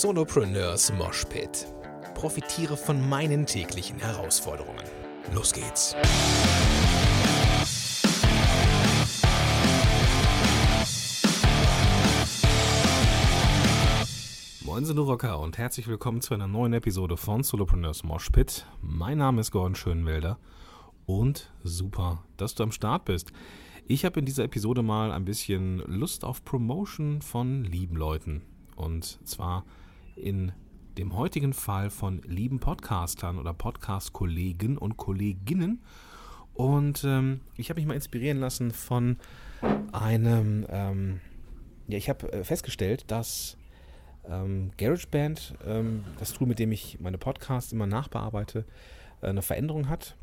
Solopreneurs 0.00 0.90
Moshpit. 0.94 1.66
Profitiere 2.14 2.78
von 2.78 3.10
meinen 3.10 3.44
täglichen 3.44 3.98
Herausforderungen. 3.98 4.82
Los 5.34 5.52
geht's. 5.52 5.94
Moin 14.64 14.86
sind 14.86 14.96
Rocker 14.96 15.38
und 15.38 15.58
herzlich 15.58 15.86
willkommen 15.86 16.22
zu 16.22 16.32
einer 16.32 16.48
neuen 16.48 16.72
Episode 16.72 17.18
von 17.18 17.42
Solopreneurs 17.42 18.02
Moshpit. 18.02 18.64
Mein 18.80 19.18
Name 19.18 19.42
ist 19.42 19.50
Gordon 19.50 19.74
Schönwelder 19.74 20.38
und 21.04 21.52
super, 21.64 22.24
dass 22.38 22.54
du 22.54 22.62
am 22.62 22.72
Start 22.72 23.04
bist. 23.04 23.30
Ich 23.86 24.06
habe 24.06 24.20
in 24.20 24.24
dieser 24.24 24.44
Episode 24.44 24.82
mal 24.82 25.12
ein 25.12 25.26
bisschen 25.26 25.80
Lust 25.80 26.24
auf 26.24 26.46
Promotion 26.46 27.20
von 27.20 27.64
lieben 27.64 27.96
Leuten. 27.96 28.40
Und 28.74 29.18
zwar 29.28 29.66
in 30.16 30.52
dem 30.98 31.16
heutigen 31.16 31.52
Fall 31.52 31.90
von 31.90 32.22
lieben 32.22 32.60
Podcastern 32.60 33.38
oder 33.38 33.54
Podcast-Kollegen 33.54 34.76
und 34.76 34.96
Kolleginnen. 34.96 35.82
Und 36.54 37.04
ähm, 37.04 37.40
ich 37.56 37.70
habe 37.70 37.80
mich 37.80 37.86
mal 37.86 37.94
inspirieren 37.94 38.38
lassen 38.38 38.70
von 38.72 39.16
einem, 39.92 40.66
ähm, 40.68 41.20
ja, 41.88 41.96
ich 41.96 42.08
habe 42.08 42.30
äh, 42.32 42.44
festgestellt, 42.44 43.04
dass 43.10 43.56
ähm, 44.28 44.70
GarageBand, 44.76 45.54
ähm, 45.66 46.04
das 46.18 46.32
Tool, 46.32 46.46
mit 46.46 46.58
dem 46.58 46.72
ich 46.72 47.00
meine 47.00 47.18
Podcasts 47.18 47.72
immer 47.72 47.86
nachbearbeite, 47.86 48.64
äh, 49.22 49.28
eine 49.28 49.42
Veränderung 49.42 49.88
hat, 49.88 50.16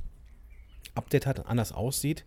Update 0.94 1.26
hat, 1.26 1.48
anders 1.48 1.72
aussieht. 1.72 2.26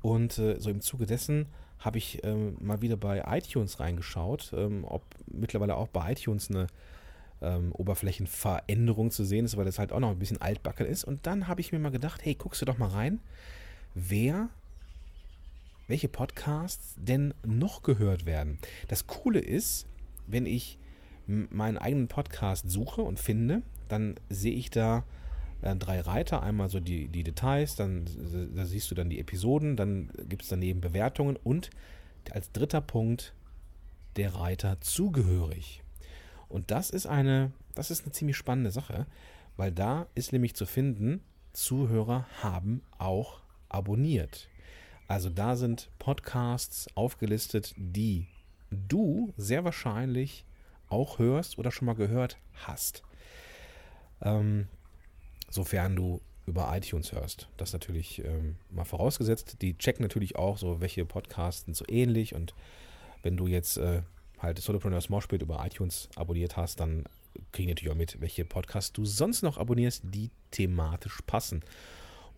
Und 0.00 0.38
äh, 0.38 0.58
so 0.58 0.70
im 0.70 0.80
Zuge 0.80 1.06
dessen 1.06 1.46
habe 1.78 1.98
ich 1.98 2.24
ähm, 2.24 2.56
mal 2.60 2.80
wieder 2.80 2.96
bei 2.96 3.22
iTunes 3.26 3.80
reingeschaut, 3.80 4.52
ähm, 4.56 4.84
ob 4.84 5.04
mittlerweile 5.26 5.76
auch 5.76 5.88
bei 5.88 6.12
iTunes 6.12 6.48
eine 6.50 6.68
ähm, 7.42 7.72
Oberflächenveränderung 7.72 9.10
zu 9.10 9.24
sehen 9.24 9.44
ist, 9.44 9.56
weil 9.56 9.64
das 9.64 9.78
halt 9.78 9.92
auch 9.92 10.00
noch 10.00 10.10
ein 10.10 10.18
bisschen 10.18 10.40
altbacken 10.40 10.86
ist. 10.86 11.04
Und 11.04 11.26
dann 11.26 11.48
habe 11.48 11.60
ich 11.60 11.72
mir 11.72 11.78
mal 11.78 11.90
gedacht, 11.90 12.24
hey, 12.24 12.34
guckst 12.34 12.62
du 12.62 12.66
doch 12.66 12.78
mal 12.78 12.88
rein, 12.88 13.20
wer, 13.94 14.48
welche 15.88 16.08
Podcasts 16.08 16.94
denn 16.96 17.34
noch 17.44 17.82
gehört 17.82 18.24
werden. 18.24 18.58
Das 18.88 19.06
Coole 19.06 19.40
ist, 19.40 19.86
wenn 20.26 20.46
ich 20.46 20.78
meinen 21.26 21.78
eigenen 21.78 22.08
Podcast 22.08 22.70
suche 22.70 23.02
und 23.02 23.18
finde, 23.18 23.62
dann 23.88 24.16
sehe 24.28 24.54
ich 24.54 24.70
da 24.70 25.04
äh, 25.62 25.76
drei 25.76 26.00
Reiter. 26.00 26.42
Einmal 26.42 26.68
so 26.68 26.80
die, 26.80 27.08
die 27.08 27.22
Details, 27.22 27.76
dann 27.76 28.06
da 28.54 28.64
siehst 28.64 28.90
du 28.90 28.94
dann 28.94 29.10
die 29.10 29.20
Episoden, 29.20 29.76
dann 29.76 30.10
gibt 30.28 30.42
es 30.42 30.48
daneben 30.48 30.80
Bewertungen 30.80 31.36
und 31.36 31.70
als 32.30 32.52
dritter 32.52 32.80
Punkt 32.80 33.34
der 34.16 34.34
Reiter 34.34 34.80
zugehörig. 34.80 35.81
Und 36.52 36.70
das 36.70 36.90
ist 36.90 37.06
eine, 37.06 37.50
das 37.74 37.90
ist 37.90 38.04
eine 38.04 38.12
ziemlich 38.12 38.36
spannende 38.36 38.70
Sache, 38.70 39.06
weil 39.56 39.72
da 39.72 40.06
ist 40.14 40.32
nämlich 40.32 40.54
zu 40.54 40.66
finden, 40.66 41.22
Zuhörer 41.52 42.26
haben 42.42 42.82
auch 42.98 43.40
abonniert. 43.68 44.48
Also 45.08 45.30
da 45.30 45.56
sind 45.56 45.90
Podcasts 45.98 46.88
aufgelistet, 46.94 47.74
die 47.76 48.26
du 48.70 49.32
sehr 49.36 49.64
wahrscheinlich 49.64 50.44
auch 50.88 51.18
hörst 51.18 51.58
oder 51.58 51.70
schon 51.70 51.86
mal 51.86 51.94
gehört 51.94 52.38
hast. 52.66 53.02
Ähm, 54.20 54.68
sofern 55.48 55.96
du 55.96 56.20
über 56.46 56.74
iTunes 56.74 57.12
hörst. 57.12 57.48
Das 57.56 57.72
natürlich 57.72 58.24
ähm, 58.24 58.56
mal 58.70 58.84
vorausgesetzt. 58.84 59.56
Die 59.62 59.76
checken 59.76 60.02
natürlich 60.02 60.36
auch 60.36 60.58
so, 60.58 60.80
welche 60.80 61.04
Podcasts 61.04 61.64
sind 61.64 61.76
so 61.76 61.84
ähnlich 61.88 62.34
und 62.34 62.54
wenn 63.22 63.36
du 63.36 63.46
jetzt 63.46 63.76
äh, 63.76 64.02
halt 64.42 64.58
Solopreneurs 64.58 65.08
Moshpit 65.08 65.42
über 65.42 65.64
iTunes 65.64 66.08
abonniert 66.16 66.56
hast, 66.56 66.80
dann 66.80 67.04
kriegen 67.52 67.68
natürlich 67.68 67.92
auch 67.92 67.96
mit, 67.96 68.20
welche 68.20 68.44
Podcasts 68.44 68.92
du 68.92 69.04
sonst 69.04 69.42
noch 69.42 69.58
abonnierst, 69.58 70.02
die 70.04 70.30
thematisch 70.50 71.20
passen. 71.26 71.62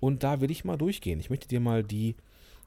Und 0.00 0.22
da 0.22 0.40
will 0.40 0.50
ich 0.50 0.64
mal 0.64 0.76
durchgehen. 0.76 1.20
Ich 1.20 1.30
möchte 1.30 1.48
dir 1.48 1.60
mal 1.60 1.82
die, 1.82 2.16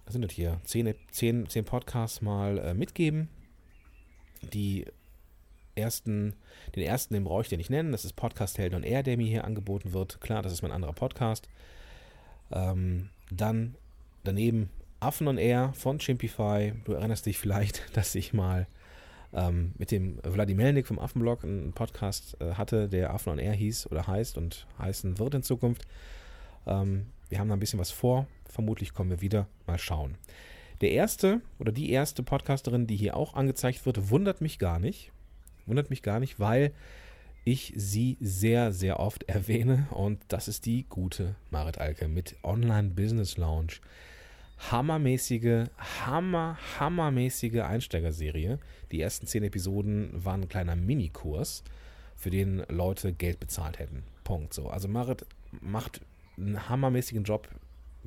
was 0.06 0.13
sind 0.13 0.23
das 0.23 0.31
hier, 0.31 0.59
10, 0.63 0.95
10, 1.12 1.50
10 1.50 1.66
Podcasts 1.66 2.22
mal 2.22 2.57
äh, 2.57 2.73
mitgeben, 2.73 3.29
die 4.53 4.85
ersten, 5.75 6.33
den 6.75 6.83
ersten, 6.83 7.13
den 7.13 7.23
brauche 7.23 7.44
ich 7.44 7.50
dir 7.50 7.57
nicht 7.57 7.69
nennen. 7.69 7.91
Das 7.91 8.06
ist 8.06 8.13
Podcast 8.13 8.57
Held 8.57 8.73
on 8.73 8.83
Air, 8.83 9.03
der 9.03 9.17
mir 9.17 9.28
hier 9.28 9.45
angeboten 9.45 9.94
wird. 9.94 10.19
Klar, 10.22 10.41
das 10.41 10.51
ist 10.51 10.62
mein 10.62 10.72
anderer 10.72 10.94
Podcast. 10.94 11.47
Ähm, 12.51 13.09
dann 13.29 13.75
daneben 14.23 14.69
Affen 15.00 15.28
on 15.28 15.38
Air 15.38 15.73
von 15.73 16.00
Chimpify. 16.00 16.73
Du 16.85 16.94
erinnerst 16.94 17.25
dich 17.25 17.38
vielleicht, 17.38 17.83
dass 17.95 18.16
ich 18.16 18.33
mal 18.33 18.67
ähm, 19.33 19.73
mit 19.77 19.91
dem 19.91 20.19
Wladimelnik 20.23 20.88
vom 20.88 20.99
Affenblog 20.99 21.43
einen 21.43 21.73
Podcast 21.73 22.38
äh, 22.41 22.53
hatte, 22.53 22.88
der 22.89 23.13
Affen 23.13 23.33
on 23.33 23.39
Air 23.39 23.53
hieß 23.53 23.91
oder 23.91 24.07
heißt 24.07 24.38
und 24.38 24.67
heißen 24.79 25.19
wird 25.19 25.35
in 25.35 25.43
Zukunft. 25.43 25.83
Ähm, 26.65 27.07
wir 27.29 27.39
haben 27.39 27.49
da 27.49 27.55
ein 27.55 27.59
bisschen 27.59 27.79
was 27.79 27.91
vor. 27.91 28.27
Vermutlich 28.49 28.93
kommen 28.93 29.09
wir 29.09 29.21
wieder. 29.21 29.47
Mal 29.65 29.77
schauen. 29.77 30.15
Der 30.81 30.91
erste 30.91 31.41
oder 31.59 31.71
die 31.71 31.89
erste 31.89 32.23
Podcasterin, 32.23 32.88
die 32.88 32.95
hier 32.95 33.17
auch 33.17 33.33
angezeigt 33.33 33.85
wird, 33.85 34.09
wundert 34.09 34.41
mich 34.41 34.59
gar 34.59 34.79
nicht. 34.79 35.11
Wundert 35.65 35.89
mich 35.89 36.03
gar 36.03 36.19
nicht, 36.19 36.39
weil 36.39 36.71
ich 37.44 37.73
sie 37.75 38.17
sehr, 38.19 38.71
sehr 38.71 38.99
oft 38.99 39.23
erwähne 39.29 39.88
und 39.91 40.21
das 40.27 40.47
ist 40.47 40.65
die 40.65 40.85
gute 40.88 41.35
Marit 41.49 41.77
Alke 41.77 42.07
mit 42.07 42.35
Online 42.44 42.89
Business 42.89 43.38
Lounge. 43.38 43.73
Hammermäßige, 44.57 45.66
hammer, 45.78 46.57
hammermäßige 46.79 47.62
Einsteigerserie. 47.62 48.59
Die 48.91 49.01
ersten 49.01 49.28
zehn 49.28 49.44
Episoden 49.44 50.12
waren 50.13 50.41
ein 50.41 50.50
kleiner 50.50 50.75
Minikurs, 50.75 51.63
für 52.18 52.31
den 52.31 52.63
Leute 52.68 53.13
Geld 53.13 53.40
bezahlt 53.40 53.79
hätten. 53.79 54.03
Punkt. 54.23 54.53
So. 54.53 54.68
Also 54.68 54.88
Marit 54.88 55.25
macht 55.62 56.01
einen 56.35 56.68
hammermäßigen 56.68 57.23
Job 57.23 57.47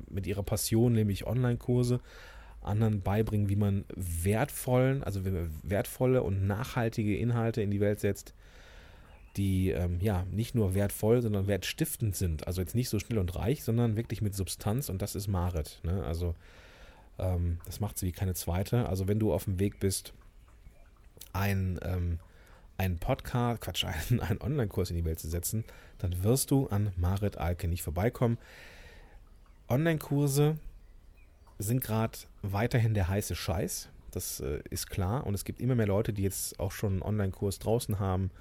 mit 0.09 0.27
ihrer 0.27 0.43
Passion, 0.43 0.93
nämlich 0.93 1.25
Online-Kurse, 1.25 2.01
anderen 2.61 3.01
beibringen, 3.01 3.49
wie 3.49 3.55
man 3.55 3.85
wertvollen, 3.95 5.03
also 5.03 5.21
wertvolle 5.63 6.21
und 6.21 6.45
nachhaltige 6.45 7.17
Inhalte 7.17 7.61
in 7.61 7.71
die 7.71 7.79
Welt 7.79 7.99
setzt, 7.99 8.35
die 9.37 9.69
ähm, 9.69 9.99
ja 10.01 10.25
nicht 10.31 10.55
nur 10.55 10.73
wertvoll, 10.73 11.21
sondern 11.21 11.47
wertstiftend 11.47 12.15
sind. 12.15 12.47
Also 12.47 12.61
jetzt 12.61 12.75
nicht 12.75 12.89
so 12.89 12.99
schnell 12.99 13.19
und 13.19 13.35
reich, 13.35 13.63
sondern 13.63 13.95
wirklich 13.95 14.21
mit 14.21 14.35
Substanz 14.35 14.89
und 14.89 15.01
das 15.01 15.15
ist 15.15 15.27
Marit. 15.27 15.79
Ne? 15.83 16.03
Also 16.03 16.35
ähm, 17.17 17.59
das 17.65 17.79
macht 17.79 17.97
sie 17.97 18.07
wie 18.07 18.11
keine 18.11 18.33
zweite. 18.33 18.89
Also 18.89 19.07
wenn 19.07 19.19
du 19.19 19.33
auf 19.33 19.45
dem 19.45 19.59
Weg 19.59 19.79
bist, 19.79 20.13
ein, 21.33 21.79
ähm, 21.83 22.19
ein 22.77 22.97
Podcast, 22.97 23.61
Quatsch, 23.61 23.85
einen, 24.09 24.19
einen 24.19 24.41
Online-Kurs 24.41 24.89
in 24.89 24.97
die 24.97 25.05
Welt 25.05 25.19
zu 25.19 25.29
setzen, 25.29 25.63
dann 25.99 26.23
wirst 26.23 26.51
du 26.51 26.67
an 26.67 26.91
Marit 26.97 27.37
Alke 27.37 27.67
nicht 27.67 27.83
vorbeikommen. 27.83 28.37
Online-Kurse 29.69 30.57
sind 31.59 31.81
gerade 31.81 32.17
weiterhin 32.41 32.93
der 32.93 33.07
heiße 33.07 33.35
Scheiß. 33.35 33.89
Das 34.09 34.41
äh, 34.41 34.59
ist 34.69 34.89
klar. 34.89 35.25
Und 35.25 35.35
es 35.35 35.45
gibt 35.45 35.61
immer 35.61 35.75
mehr 35.75 35.87
Leute, 35.87 36.11
die 36.11 36.23
jetzt 36.23 36.59
auch 36.59 36.71
schon 36.71 36.93
einen 36.93 37.01
Online-Kurs 37.03 37.59
draußen 37.59 37.99
haben, 37.99 38.31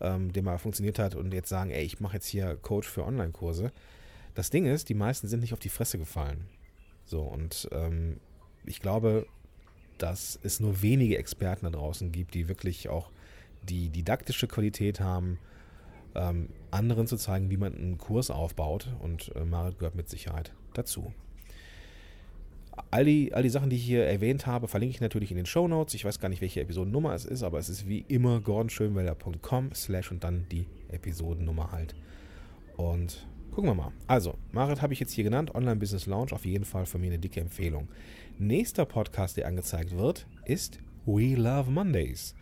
ähm, 0.00 0.32
der 0.32 0.42
mal 0.42 0.58
funktioniert 0.58 0.98
hat 0.98 1.14
und 1.14 1.32
jetzt 1.32 1.48
sagen, 1.48 1.70
ey, 1.70 1.84
ich 1.84 2.00
mache 2.00 2.14
jetzt 2.14 2.26
hier 2.26 2.56
Coach 2.56 2.88
für 2.88 3.04
Online-Kurse. 3.04 3.72
Das 4.34 4.50
Ding 4.50 4.66
ist, 4.66 4.88
die 4.88 4.94
meisten 4.94 5.28
sind 5.28 5.40
nicht 5.40 5.52
auf 5.52 5.58
die 5.58 5.68
Fresse 5.68 5.98
gefallen. 5.98 6.46
So, 7.04 7.22
und 7.22 7.68
ähm, 7.72 8.20
ich 8.64 8.80
glaube, 8.80 9.26
dass 9.98 10.38
es 10.42 10.60
nur 10.60 10.82
wenige 10.82 11.18
Experten 11.18 11.66
da 11.66 11.70
draußen 11.70 12.12
gibt, 12.12 12.34
die 12.34 12.48
wirklich 12.48 12.88
auch 12.88 13.10
die 13.62 13.90
didaktische 13.90 14.48
Qualität 14.48 15.00
haben, 15.00 15.38
ähm, 16.14 16.48
anderen 16.70 17.06
zu 17.06 17.16
zeigen, 17.16 17.50
wie 17.50 17.56
man 17.56 17.74
einen 17.74 17.98
Kurs 17.98 18.30
aufbaut. 18.30 18.88
Und 19.00 19.34
äh, 19.36 19.44
Marit 19.44 19.78
gehört 19.78 19.94
mit 19.94 20.08
Sicherheit 20.08 20.52
dazu. 20.74 21.12
All 22.90 23.04
die, 23.04 23.32
all 23.34 23.42
die 23.42 23.48
Sachen, 23.48 23.70
die 23.70 23.76
ich 23.76 23.84
hier 23.84 24.04
erwähnt 24.04 24.46
habe, 24.46 24.68
verlinke 24.68 24.94
ich 24.94 25.00
natürlich 25.00 25.30
in 25.30 25.36
den 25.36 25.46
Show 25.46 25.68
Notes. 25.68 25.94
Ich 25.94 26.04
weiß 26.04 26.20
gar 26.20 26.28
nicht, 26.28 26.40
welche 26.40 26.60
Episodennummer 26.60 27.14
es 27.14 27.24
ist, 27.24 27.42
aber 27.42 27.58
es 27.58 27.68
ist 27.68 27.88
wie 27.88 28.04
immer 28.08 28.40
gordonschönwelder.com 28.40 29.74
slash 29.74 30.10
und 30.10 30.24
dann 30.24 30.46
die 30.50 30.66
Episodennummer 30.88 31.72
halt. 31.72 31.94
Und 32.76 33.26
gucken 33.50 33.70
wir 33.70 33.74
mal. 33.74 33.92
Also, 34.06 34.34
Marit 34.52 34.82
habe 34.82 34.92
ich 34.92 35.00
jetzt 35.00 35.12
hier 35.12 35.24
genannt, 35.24 35.54
Online 35.54 35.76
Business 35.76 36.06
Launch, 36.06 36.32
auf 36.32 36.44
jeden 36.44 36.64
Fall 36.64 36.86
von 36.86 37.00
mir 37.00 37.08
eine 37.08 37.18
dicke 37.18 37.40
Empfehlung. 37.40 37.88
Nächster 38.38 38.84
Podcast, 38.84 39.36
der 39.36 39.46
angezeigt 39.46 39.96
wird, 39.96 40.26
ist 40.44 40.78
We 41.06 41.34
Love 41.34 41.70
Mondays. 41.70 42.34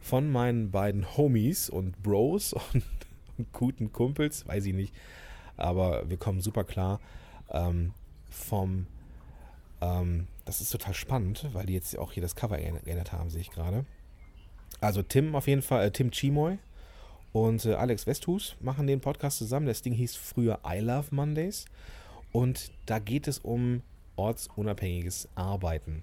Von 0.00 0.30
meinen 0.30 0.70
beiden 0.70 1.16
Homies 1.16 1.70
und 1.70 2.02
Bros 2.02 2.52
und, 2.52 2.82
und 3.38 3.52
guten 3.52 3.92
Kumpels, 3.92 4.46
weiß 4.46 4.66
ich 4.66 4.74
nicht, 4.74 4.94
aber 5.56 6.08
wir 6.08 6.16
kommen 6.16 6.40
super 6.40 6.64
klar. 6.64 7.00
Ähm, 7.50 7.92
vom 8.28 8.86
ähm, 9.84 10.26
das 10.44 10.60
ist 10.60 10.70
total 10.70 10.94
spannend, 10.94 11.48
weil 11.52 11.66
die 11.66 11.74
jetzt 11.74 11.96
auch 11.98 12.12
hier 12.12 12.22
das 12.22 12.34
Cover 12.34 12.56
geändert 12.56 13.12
haben, 13.12 13.28
sehe 13.28 13.42
ich 13.42 13.50
gerade. 13.50 13.84
Also 14.80 15.02
Tim 15.02 15.34
auf 15.34 15.46
jeden 15.46 15.62
Fall, 15.62 15.86
äh, 15.86 15.90
Tim 15.90 16.10
Chimoy 16.10 16.58
und 17.32 17.64
äh, 17.66 17.74
Alex 17.74 18.06
Westhus 18.06 18.56
machen 18.60 18.86
den 18.86 19.00
Podcast 19.00 19.38
zusammen. 19.38 19.66
Das 19.66 19.82
Ding 19.82 19.92
hieß 19.92 20.16
früher 20.16 20.60
I 20.66 20.78
Love 20.78 21.14
Mondays. 21.14 21.66
Und 22.32 22.72
da 22.86 22.98
geht 22.98 23.28
es 23.28 23.38
um 23.38 23.82
ortsunabhängiges 24.16 25.28
Arbeiten. 25.34 26.02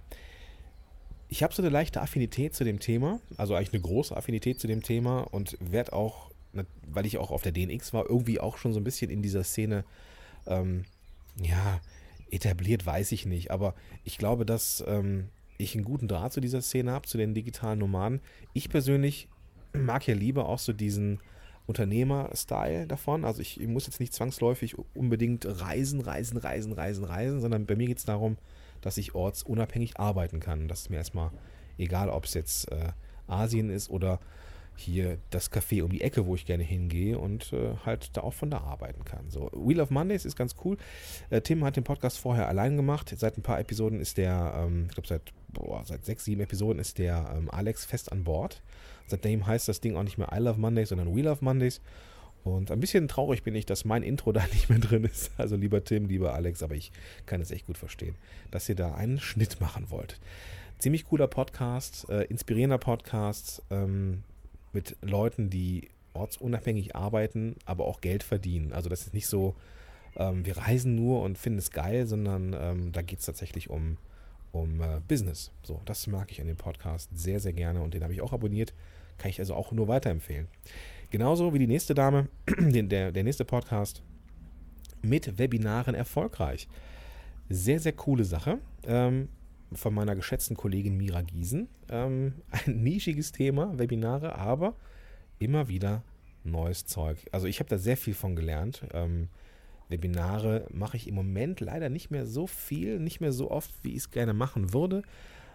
ich 1.30 1.44
habe 1.44 1.54
so 1.54 1.62
eine 1.62 1.70
leichte 1.70 2.02
Affinität 2.02 2.54
zu 2.54 2.64
dem 2.66 2.80
Thema, 2.80 3.22
also 3.38 3.56
eigentlich 3.56 3.74
eine 3.74 3.82
große 3.82 4.16
Affinität 4.16 4.60
zu 4.60 4.68
dem 4.68 4.84
Thema 4.84 5.22
und 5.22 5.58
werde 5.62 5.94
auch, 5.94 6.30
weil 6.88 7.06
ich 7.06 7.18
auch 7.18 7.32
auf 7.32 7.42
der 7.42 7.54
DNX 7.54 7.94
war, 7.94 8.10
irgendwie 8.10 8.40
auch 8.40 8.58
schon 8.58 8.74
so 8.74 8.80
ein 8.80 8.84
bisschen 8.84 9.10
in 9.10 9.22
dieser 9.22 9.44
Szene, 9.44 9.86
ähm, 10.46 10.84
ja, 11.42 11.80
etabliert, 12.32 12.86
weiß 12.86 13.12
ich 13.12 13.26
nicht. 13.26 13.52
Aber 13.52 13.76
ich 14.04 14.18
glaube, 14.18 14.46
dass 14.46 14.84
ähm, 14.88 15.30
ich 15.58 15.76
einen 15.76 15.84
guten 15.84 16.08
Draht 16.08 16.34
zu 16.34 16.42
dieser 16.42 16.62
Szene 16.62 16.92
habe, 16.92 17.08
zu 17.08 17.18
den 17.18 17.34
digitalen 17.34 17.80
Nomaden. 17.80 18.22
Ich 18.54 18.70
persönlich 18.70 19.28
mag 19.74 20.08
ja 20.08 20.16
lieber 20.16 20.50
auch 20.50 20.60
so 20.60 20.74
diesen 20.74 21.20
Unternehmer-Style 21.68 22.88
davon. 22.88 23.24
Also 23.24 23.42
ich, 23.42 23.60
ich, 23.62 23.68
muss 23.68 23.86
jetzt 23.86 24.00
nicht 24.00 24.14
zwangsläufig 24.14 24.76
unbedingt 24.94 25.46
reisen, 25.46 26.02
reisen, 26.02 26.38
reisen, 26.38 26.74
reisen, 26.74 27.04
reisen, 27.04 27.42
sondern 27.42 27.66
bei 27.66 27.76
mir 27.76 27.88
geht 27.88 28.00
es 28.00 28.06
darum, 28.06 28.38
dass 28.82 28.98
ich 28.98 29.16
ortsunabhängig 29.16 30.00
arbeiten 30.00 30.40
kann. 30.40 30.68
Das 30.68 30.82
ist 30.82 30.90
mir 30.90 30.98
erstmal 30.98 31.32
egal, 31.78 32.10
ob 32.10 32.26
es 32.26 32.34
jetzt 32.34 32.72
äh, 32.72 32.92
Asien 33.28 33.70
ist 33.70 33.90
oder 33.90 34.20
hier 34.76 35.18
das 35.30 35.52
Café 35.52 35.84
um 35.84 35.92
die 35.92 36.02
Ecke, 36.02 36.26
wo 36.26 36.36
ich 36.36 36.46
gerne 36.46 36.64
hingehe 36.64 37.18
und 37.18 37.54
äh, 37.54 37.76
halt 37.86 38.16
da 38.18 38.22
auch 38.22 38.34
von 38.34 38.50
da 38.50 38.60
arbeiten 38.60 39.06
kann. 39.06 39.30
So, 39.30 39.50
Wheel 39.54 39.80
of 39.80 39.90
Mondays 39.90 40.26
ist 40.26 40.36
ganz 40.36 40.56
cool. 40.64 40.78
Äh, 41.30 41.42
Tim 41.42 41.64
hat 41.64 41.76
den 41.76 41.84
Podcast 41.84 42.18
vorher 42.18 42.48
allein 42.48 42.78
gemacht. 42.78 43.14
Seit 43.16 43.38
ein 43.38 43.44
paar 43.44 43.60
Episoden 43.60 44.00
ist 44.00 44.18
der, 44.18 44.54
ähm, 44.58 44.86
ich 44.88 44.94
glaube 44.96 45.08
seit, 45.08 45.34
seit 45.84 46.06
sechs, 46.06 46.26
sieben 46.26 46.42
Episoden 46.42 46.80
ist 46.80 46.98
der 46.98 47.34
ähm, 47.36 47.50
Alex 47.52 47.86
fest 47.86 48.12
an 48.12 48.24
Bord. 48.24 48.62
Seitdem 49.08 49.46
heißt 49.46 49.68
das 49.68 49.82
Ding 49.82 49.96
auch 49.96 50.04
nicht 50.04 50.18
mehr 50.18 50.30
I 50.34 50.40
Love 50.40 50.60
Mondays, 50.60 50.90
sondern 50.90 51.16
We 51.16 51.22
Love 51.22 51.44
Mondays. 51.44 51.82
Und 52.44 52.72
ein 52.72 52.80
bisschen 52.80 53.08
traurig 53.08 53.44
bin 53.44 53.54
ich, 53.56 53.66
dass 53.66 53.86
mein 53.86 54.04
Intro 54.04 54.32
da 54.32 54.46
nicht 54.48 54.70
mehr 54.70 54.80
drin 54.80 55.04
ist. 55.04 55.32
Also 55.38 55.56
lieber 55.56 55.84
Tim, 55.84 56.08
lieber 56.08 56.34
Alex, 56.34 56.64
aber 56.64 56.76
ich 56.76 56.92
kann 57.26 57.42
es 57.42 57.52
echt 57.52 57.68
gut 57.68 57.78
verstehen, 57.78 58.16
dass 58.50 58.68
ihr 58.68 58.76
da 58.76 58.96
einen 58.96 59.20
Schnitt 59.20 59.62
machen 59.62 59.92
wollt. 59.92 60.20
Ziemlich 60.80 61.06
cooler 61.06 61.28
Podcast, 61.28 62.10
äh, 62.10 62.24
inspirierender 62.24 62.80
Podcast 62.80 63.62
ähm, 63.70 64.24
mit 64.74 64.96
Leuten, 65.02 65.50
die 65.50 65.90
ortsunabhängig 66.14 66.96
arbeiten, 66.96 67.56
aber 67.66 67.86
auch 67.86 68.02
Geld 68.02 68.24
verdienen. 68.24 68.74
Also 68.74 68.90
das 68.90 69.04
ist 69.04 69.14
nicht 69.14 69.28
so, 69.28 69.56
ähm, 70.16 70.46
wir 70.46 70.58
reisen 70.58 70.96
nur 70.96 71.22
und 71.22 71.38
finden 71.38 71.60
es 71.60 71.72
geil, 71.72 72.08
sondern 72.08 72.56
ähm, 72.58 72.92
da 72.92 73.02
geht 73.02 73.20
es 73.20 73.26
tatsächlich 73.26 73.70
um, 73.70 73.98
um 74.52 74.82
äh, 74.82 75.00
Business. 75.08 75.52
So, 75.64 75.82
das 75.86 76.08
mag 76.08 76.32
ich 76.32 76.42
an 76.42 76.48
dem 76.48 76.58
Podcast 76.58 77.10
sehr, 77.14 77.40
sehr 77.40 77.54
gerne 77.54 77.82
und 77.82 77.94
den 77.94 78.04
habe 78.04 78.14
ich 78.14 78.22
auch 78.22 78.34
abonniert. 78.34 78.74
Kann 79.18 79.30
ich 79.30 79.40
also 79.40 79.54
auch 79.56 79.72
nur 79.72 79.88
weiterempfehlen. 79.88 80.48
Genauso 81.12 81.54
wie 81.54 81.60
die 81.60 81.68
nächste 81.68 81.94
Dame, 81.94 82.28
der, 82.58 83.12
der 83.12 83.24
nächste 83.24 83.46
Podcast 83.46 84.02
mit 85.02 85.38
Webinaren 85.38 85.96
erfolgreich. 85.96 86.68
Sehr, 87.50 87.80
sehr 87.80 87.94
coole 87.94 88.24
Sache. 88.24 88.60
Ähm, 88.86 89.28
von 89.74 89.94
meiner 89.94 90.16
geschätzten 90.16 90.56
Kollegin 90.56 90.98
Mira 90.98 91.22
Giesen. 91.22 91.70
Ähm, 91.90 92.34
ein 92.52 92.84
nischiges 92.84 93.32
Thema, 93.32 93.78
Webinare, 93.78 94.36
aber 94.36 94.76
immer 95.40 95.68
wieder 95.68 96.04
neues 96.44 96.86
Zeug. 96.86 97.18
Also 97.32 97.48
ich 97.48 97.60
habe 97.60 97.70
da 97.70 97.78
sehr 97.78 97.98
viel 97.98 98.14
von 98.14 98.36
gelernt. 98.36 98.84
Ähm, 98.94 99.30
Webinare 99.90 100.68
mache 100.72 100.98
ich 100.98 101.08
im 101.08 101.16
Moment 101.16 101.60
leider 101.60 101.90
nicht 101.90 102.12
mehr 102.12 102.26
so 102.26 102.48
viel, 102.48 103.00
nicht 103.00 103.22
mehr 103.22 103.32
so 103.32 103.52
oft, 103.52 103.72
wie 103.84 103.92
ich 103.92 103.98
es 103.98 104.12
gerne 104.12 104.34
machen 104.34 104.74
würde. 104.74 105.04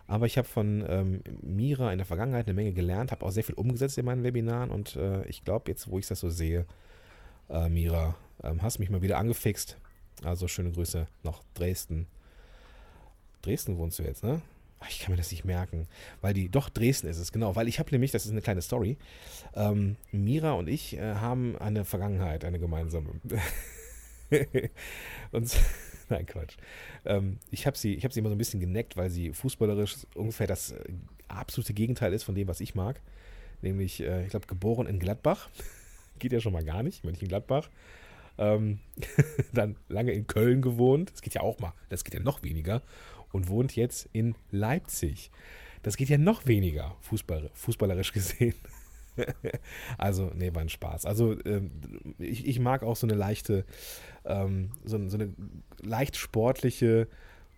Aber 0.06 0.26
ich 0.26 0.38
habe 0.38 0.46
von 0.46 0.84
ähm, 0.88 1.20
Mira 1.42 1.90
in 1.90 1.98
der 1.98 2.06
Vergangenheit 2.06 2.46
eine 2.46 2.54
Menge 2.54 2.72
gelernt, 2.72 3.10
habe 3.10 3.24
auch 3.24 3.30
sehr 3.30 3.42
viel 3.42 3.56
umgesetzt 3.56 3.98
in 3.98 4.04
meinen 4.04 4.22
Webinaren 4.22 4.70
und 4.70 4.94
äh, 4.94 5.26
ich 5.26 5.42
glaube, 5.44 5.70
jetzt, 5.70 5.90
wo 5.90 5.98
ich 5.98 6.06
das 6.06 6.20
so 6.20 6.30
sehe, 6.30 6.64
äh, 7.48 7.69
Mira, 7.69 8.14
ähm, 8.44 8.62
hast 8.62 8.78
mich 8.78 8.90
mal 8.90 9.02
wieder 9.02 9.19
angefixt. 9.19 9.78
Also 10.22 10.46
schöne 10.46 10.70
Grüße 10.70 11.06
nach 11.24 11.42
Dresden. 11.54 12.06
Dresden 13.42 13.78
wohnst 13.78 13.98
du 13.98 14.02
jetzt, 14.02 14.22
ne? 14.24 14.40
Ach, 14.80 14.90
ich 14.90 15.00
kann 15.00 15.12
mir 15.12 15.16
das 15.16 15.30
nicht 15.30 15.44
merken, 15.44 15.88
weil 16.20 16.34
die, 16.34 16.50
doch 16.50 16.68
Dresden 16.68 17.08
ist 17.08 17.18
es, 17.18 17.32
genau, 17.32 17.56
weil 17.56 17.66
ich 17.66 17.78
habe 17.78 17.90
nämlich, 17.90 18.10
das 18.10 18.26
ist 18.26 18.32
eine 18.32 18.42
kleine 18.42 18.60
Story, 18.60 18.98
ähm, 19.54 19.96
Mira 20.12 20.52
und 20.52 20.68
ich 20.68 20.96
äh, 20.96 21.14
haben 21.14 21.56
eine 21.56 21.84
Vergangenheit, 21.84 22.44
eine 22.44 22.58
gemeinsame. 22.58 23.08
und 25.32 25.56
Nein, 26.08 26.26
Quatsch. 26.26 26.56
Ähm, 27.04 27.38
ich 27.50 27.66
habe 27.66 27.76
sie, 27.76 27.98
hab 27.98 28.12
sie 28.12 28.20
immer 28.20 28.28
so 28.28 28.34
ein 28.34 28.38
bisschen 28.38 28.60
geneckt, 28.60 28.96
weil 28.96 29.10
sie 29.10 29.32
fußballerisch 29.32 30.06
ungefähr 30.14 30.46
das 30.46 30.72
äh, 30.72 30.84
absolute 31.28 31.74
Gegenteil 31.74 32.12
ist 32.12 32.24
von 32.24 32.34
dem, 32.34 32.48
was 32.48 32.60
ich 32.60 32.74
mag. 32.74 33.00
Nämlich, 33.62 34.00
äh, 34.02 34.24
ich 34.24 34.30
glaube, 34.30 34.46
geboren 34.46 34.86
in 34.86 34.98
Gladbach. 34.98 35.48
geht 36.18 36.32
ja 36.32 36.40
schon 36.40 36.52
mal 36.52 36.64
gar 36.64 36.82
nicht, 36.82 37.04
Mönchengladbach. 37.04 37.68
Ähm, 38.38 38.80
dann 39.52 39.76
lange 39.88 40.12
in 40.12 40.26
Köln 40.26 40.62
gewohnt. 40.62 41.12
Das 41.12 41.22
geht 41.22 41.34
ja 41.34 41.40
auch 41.40 41.58
mal, 41.58 41.72
das 41.88 42.04
geht 42.04 42.14
ja 42.14 42.20
noch 42.20 42.42
weniger. 42.42 42.82
Und 43.32 43.48
wohnt 43.48 43.76
jetzt 43.76 44.08
in 44.12 44.34
Leipzig. 44.50 45.30
Das 45.82 45.96
geht 45.96 46.08
ja 46.08 46.18
noch 46.18 46.46
weniger, 46.46 46.96
Fußball, 47.02 47.50
fußballerisch 47.54 48.12
gesehen. 48.12 48.54
also, 49.98 50.30
nee, 50.34 50.54
war 50.54 50.62
ein 50.62 50.68
Spaß. 50.68 51.06
Also, 51.06 51.36
ähm, 51.44 51.70
ich, 52.18 52.46
ich, 52.46 52.58
mag 52.58 52.82
auch 52.82 52.96
so 52.96 53.06
eine 53.06 53.16
leichte, 53.16 53.64
ähm, 54.24 54.70
so, 54.84 55.08
so, 55.08 55.16
eine 55.16 55.32
leicht 55.80 56.16
sportliche, 56.16 57.08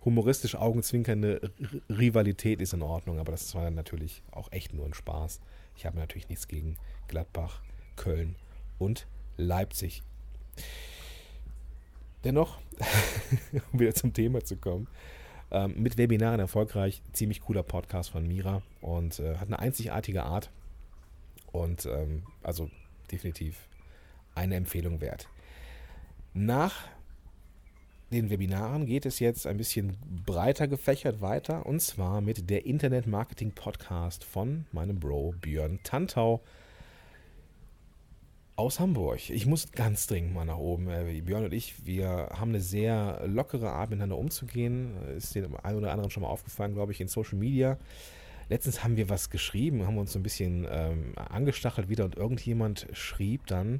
humoristisch 0.05 0.55
augenzwinkernde 0.55 1.51
Rivalität 1.89 2.61
ist 2.61 2.73
in 2.73 2.81
Ordnung, 2.81 3.19
aber 3.19 3.31
das 3.31 3.53
war 3.55 3.69
natürlich 3.69 4.23
auch 4.31 4.51
echt 4.51 4.73
nur 4.73 4.85
ein 4.85 4.93
Spaß. 4.93 5.41
Ich 5.75 5.85
habe 5.85 5.97
natürlich 5.97 6.29
nichts 6.29 6.47
gegen 6.47 6.77
Gladbach, 7.07 7.61
Köln 7.95 8.35
und 8.77 9.07
Leipzig. 9.37 10.03
Dennoch, 12.23 12.59
um 13.71 13.79
wieder 13.79 13.93
zum 13.93 14.13
Thema 14.13 14.43
zu 14.43 14.57
kommen, 14.57 14.87
ähm, 15.51 15.75
mit 15.77 15.97
Webinaren 15.97 16.39
erfolgreich, 16.39 17.01
ziemlich 17.13 17.41
cooler 17.41 17.63
Podcast 17.63 18.11
von 18.11 18.27
Mira 18.27 18.61
und 18.81 19.19
äh, 19.19 19.37
hat 19.37 19.47
eine 19.47 19.59
einzigartige 19.59 20.23
Art 20.23 20.51
und 21.51 21.85
ähm, 21.85 22.23
also 22.43 22.69
definitiv 23.11 23.67
eine 24.35 24.55
Empfehlung 24.55 25.01
wert. 25.01 25.27
Nach 26.33 26.87
den 28.11 28.29
Webinaren 28.29 28.85
geht 28.85 29.05
es 29.05 29.19
jetzt 29.19 29.45
ein 29.45 29.57
bisschen 29.57 29.97
breiter 30.25 30.67
gefächert 30.67 31.21
weiter 31.21 31.65
und 31.65 31.79
zwar 31.79 32.21
mit 32.21 32.49
der 32.49 32.65
Internet 32.65 33.07
Marketing 33.07 33.51
Podcast 33.51 34.23
von 34.23 34.65
meinem 34.71 34.99
Bro 34.99 35.35
Björn 35.41 35.79
Tantau 35.83 36.41
aus 38.59 38.81
Hamburg. 38.81 39.29
Ich 39.29 39.45
muss 39.45 39.71
ganz 39.71 40.05
dringend 40.05 40.33
mal 40.33 40.43
nach 40.43 40.57
oben. 40.57 40.89
Äh, 40.89 41.21
Björn 41.21 41.45
und 41.45 41.53
ich, 41.53 41.85
wir 41.85 42.27
haben 42.33 42.49
eine 42.49 42.59
sehr 42.59 43.25
lockere 43.25 43.71
Art 43.71 43.89
miteinander 43.89 44.17
umzugehen. 44.17 44.97
Ist 45.15 45.33
dem 45.33 45.55
einen 45.63 45.77
oder 45.77 45.93
anderen 45.93 46.11
schon 46.11 46.23
mal 46.23 46.29
aufgefallen, 46.29 46.73
glaube 46.73 46.91
ich, 46.91 46.99
in 46.99 47.07
Social 47.07 47.37
Media. 47.37 47.77
Letztens 48.49 48.83
haben 48.83 48.97
wir 48.97 49.07
was 49.07 49.29
geschrieben, 49.29 49.87
haben 49.87 49.97
uns 49.97 50.11
so 50.11 50.19
ein 50.19 50.23
bisschen 50.23 50.67
ähm, 50.69 51.13
angestachelt 51.15 51.87
wieder 51.87 52.03
und 52.03 52.17
irgendjemand 52.17 52.87
schrieb 52.91 53.47
dann, 53.47 53.79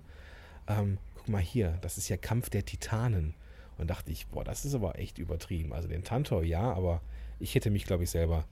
ähm, 0.67 0.97
guck 1.17 1.27
mal 1.27 1.41
hier, 1.41 1.77
das 1.81 1.97
ist 1.97 2.07
ja 2.07 2.15
Kampf 2.15 2.49
der 2.49 2.63
Titanen. 2.63 3.33
Und 3.77 3.89
dachte 3.89 4.13
ich, 4.13 4.27
boah, 4.27 4.45
das 4.45 4.63
ist 4.63 4.75
aber 4.75 4.97
echt 4.97 5.17
übertrieben. 5.17 5.73
Also 5.73 5.89
den 5.89 6.05
Tantor 6.05 6.43
ja, 6.43 6.71
aber 6.71 7.01
ich 7.39 7.53
hätte 7.53 7.69
mich, 7.69 7.85
glaube 7.85 8.03
ich, 8.03 8.11
selber 8.11 8.45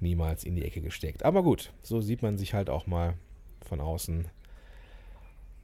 niemals 0.00 0.44
in 0.44 0.56
die 0.56 0.64
Ecke 0.64 0.80
gesteckt. 0.80 1.24
Aber 1.24 1.42
gut, 1.42 1.74
so 1.82 2.00
sieht 2.00 2.22
man 2.22 2.38
sich 2.38 2.54
halt 2.54 2.70
auch 2.70 2.86
mal 2.86 3.14
von 3.60 3.80
außen, 3.80 4.28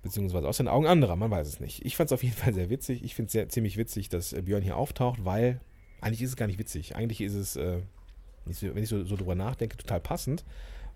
beziehungsweise 0.02 0.48
aus 0.48 0.58
den 0.58 0.68
Augen 0.68 0.86
anderer, 0.86 1.16
man 1.16 1.30
weiß 1.30 1.46
es 1.46 1.60
nicht. 1.60 1.84
Ich 1.84 1.96
fand 1.96 2.08
es 2.08 2.12
auf 2.12 2.22
jeden 2.22 2.36
Fall 2.36 2.54
sehr 2.54 2.70
witzig. 2.70 3.02
Ich 3.04 3.14
finde 3.14 3.40
es 3.40 3.48
ziemlich 3.48 3.76
witzig, 3.76 4.08
dass 4.08 4.34
Björn 4.34 4.62
hier 4.62 4.76
auftaucht, 4.76 5.24
weil 5.24 5.60
eigentlich 6.00 6.22
ist 6.22 6.30
es 6.30 6.36
gar 6.36 6.46
nicht 6.46 6.58
witzig. 6.58 6.94
Eigentlich 6.96 7.20
ist 7.20 7.34
es 7.34 7.56
äh, 7.56 7.80
wenn 8.60 8.82
ich 8.82 8.88
so, 8.88 9.04
so 9.04 9.16
drüber 9.16 9.34
nachdenke, 9.34 9.76
total 9.76 10.00
passend, 10.00 10.44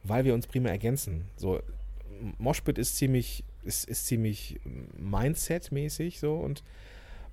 weil 0.03 0.25
wir 0.25 0.35
uns 0.35 0.47
prima 0.47 0.69
ergänzen. 0.69 1.27
So, 1.37 1.61
Moshpit 2.39 2.79
ist 2.79 2.97
ziemlich, 2.97 3.45
ist, 3.65 3.89
ist 3.89 4.07
ziemlich 4.07 4.61
Mindset-mäßig 4.99 6.19
so 6.19 6.37
und 6.37 6.63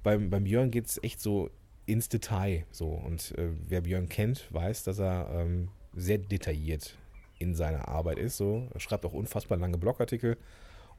beim, 0.03 0.29
beim 0.29 0.43
Björn 0.43 0.71
geht 0.71 0.85
es 0.85 1.01
echt 1.03 1.21
so 1.21 1.49
ins 1.85 2.09
Detail 2.09 2.65
so. 2.71 2.87
Und 2.87 3.37
äh, 3.37 3.49
wer 3.67 3.81
Björn 3.81 4.09
kennt, 4.09 4.47
weiß, 4.51 4.83
dass 4.83 4.99
er 4.99 5.29
ähm, 5.33 5.69
sehr 5.95 6.17
detailliert 6.17 6.97
in 7.39 7.55
seiner 7.55 7.87
Arbeit 7.87 8.19
ist. 8.19 8.37
So. 8.37 8.67
Er 8.73 8.79
schreibt 8.79 9.05
auch 9.05 9.13
unfassbar 9.13 9.57
lange 9.57 9.77
Blogartikel 9.77 10.37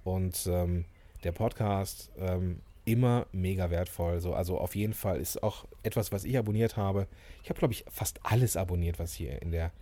und 0.05 0.47
ähm, 0.47 0.85
der 1.25 1.33
Podcast 1.33 2.11
ähm, 2.19 2.61
immer 2.85 3.27
mega 3.33 3.71
wertvoll. 3.71 4.21
So, 4.21 4.35
also 4.35 4.59
auf 4.59 4.75
jeden 4.75 4.95
Fall 4.95 5.21
ist 5.21 5.43
auch 5.43 5.67
etwas, 5.83 6.13
was 6.13 6.25
ich 6.25 6.37
abonniert 6.39 6.77
habe. 6.77 7.07
Ich 7.43 7.51
habe, 7.51 7.59
glaube 7.59 7.75
ich, 7.75 7.85
fast 7.91 8.21
alles 8.23 8.57
abonniert, 8.57 8.99
was 8.99 9.13
hier 9.13 9.41
in 9.43 9.51
der, 9.51 9.73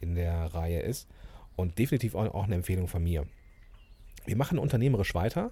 in 0.00 0.14
der 0.14 0.54
Reihe 0.54 0.80
ist. 0.80 1.08
Und 1.56 1.78
definitiv 1.78 2.14
auch, 2.14 2.32
auch 2.34 2.44
eine 2.44 2.54
Empfehlung 2.54 2.88
von 2.88 3.02
mir. 3.02 3.26
Wir 4.24 4.36
machen 4.36 4.58
unternehmerisch 4.58 5.14
weiter 5.14 5.50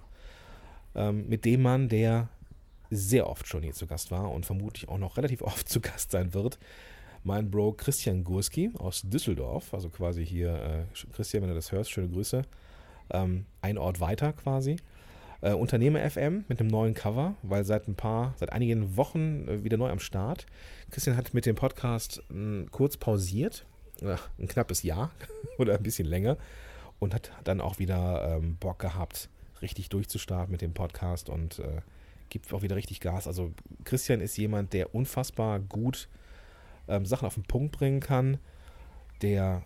ähm, 0.95 1.27
mit 1.27 1.45
dem 1.45 1.61
Mann, 1.61 1.89
der 1.89 2.29
sehr 2.89 3.29
oft 3.29 3.47
schon 3.47 3.63
hier 3.63 3.73
zu 3.73 3.87
Gast 3.87 4.11
war 4.11 4.31
und 4.31 4.45
vermutlich 4.45 4.89
auch 4.89 4.97
noch 4.97 5.17
relativ 5.17 5.41
oft 5.41 5.67
zu 5.67 5.81
Gast 5.81 6.11
sein 6.11 6.33
wird. 6.33 6.59
Mein 7.23 7.51
Bro 7.51 7.73
Christian 7.73 8.23
Gurski 8.23 8.71
aus 8.77 9.03
Düsseldorf, 9.03 9.73
also 9.73 9.89
quasi 9.89 10.25
hier, 10.25 10.53
äh, 10.53 11.11
Christian, 11.13 11.43
wenn 11.43 11.49
du 11.49 11.55
das 11.55 11.71
hörst, 11.71 11.91
schöne 11.91 12.09
Grüße. 12.09 12.43
Ähm, 13.13 13.45
ein 13.61 13.77
Ort 13.77 13.99
weiter 13.99 14.33
quasi. 14.33 14.77
Äh, 15.41 15.53
Unternehmer 15.53 16.07
FM 16.07 16.45
mit 16.47 16.59
einem 16.59 16.69
neuen 16.69 16.93
Cover, 16.93 17.35
weil 17.41 17.63
seit 17.63 17.87
ein 17.87 17.95
paar, 17.95 18.33
seit 18.37 18.51
einigen 18.51 18.95
Wochen 18.95 19.47
äh, 19.47 19.63
wieder 19.63 19.77
neu 19.77 19.89
am 19.89 19.99
Start. 19.99 20.45
Christian 20.91 21.17
hat 21.17 21.33
mit 21.33 21.45
dem 21.45 21.55
Podcast 21.55 22.21
äh, 22.31 22.65
kurz 22.69 22.97
pausiert, 22.97 23.65
äh, 24.01 24.17
ein 24.39 24.47
knappes 24.47 24.83
Jahr 24.83 25.11
oder 25.57 25.75
ein 25.75 25.83
bisschen 25.83 26.07
länger 26.07 26.37
und 26.99 27.15
hat 27.15 27.31
dann 27.43 27.59
auch 27.59 27.79
wieder 27.79 28.37
ähm, 28.37 28.57
Bock 28.57 28.79
gehabt, 28.79 29.29
richtig 29.63 29.89
durchzustarten 29.89 30.51
mit 30.51 30.61
dem 30.61 30.73
Podcast 30.73 31.29
und 31.29 31.57
äh, 31.59 31.81
gibt 32.29 32.53
auch 32.53 32.61
wieder 32.61 32.75
richtig 32.75 32.99
Gas. 32.99 33.27
Also 33.27 33.51
Christian 33.83 34.21
ist 34.21 34.37
jemand, 34.37 34.73
der 34.73 34.93
unfassbar 34.93 35.59
gut 35.59 36.07
ähm, 36.87 37.05
Sachen 37.05 37.25
auf 37.25 37.33
den 37.33 37.43
Punkt 37.43 37.77
bringen 37.77 37.99
kann, 37.99 38.37
der, 39.23 39.63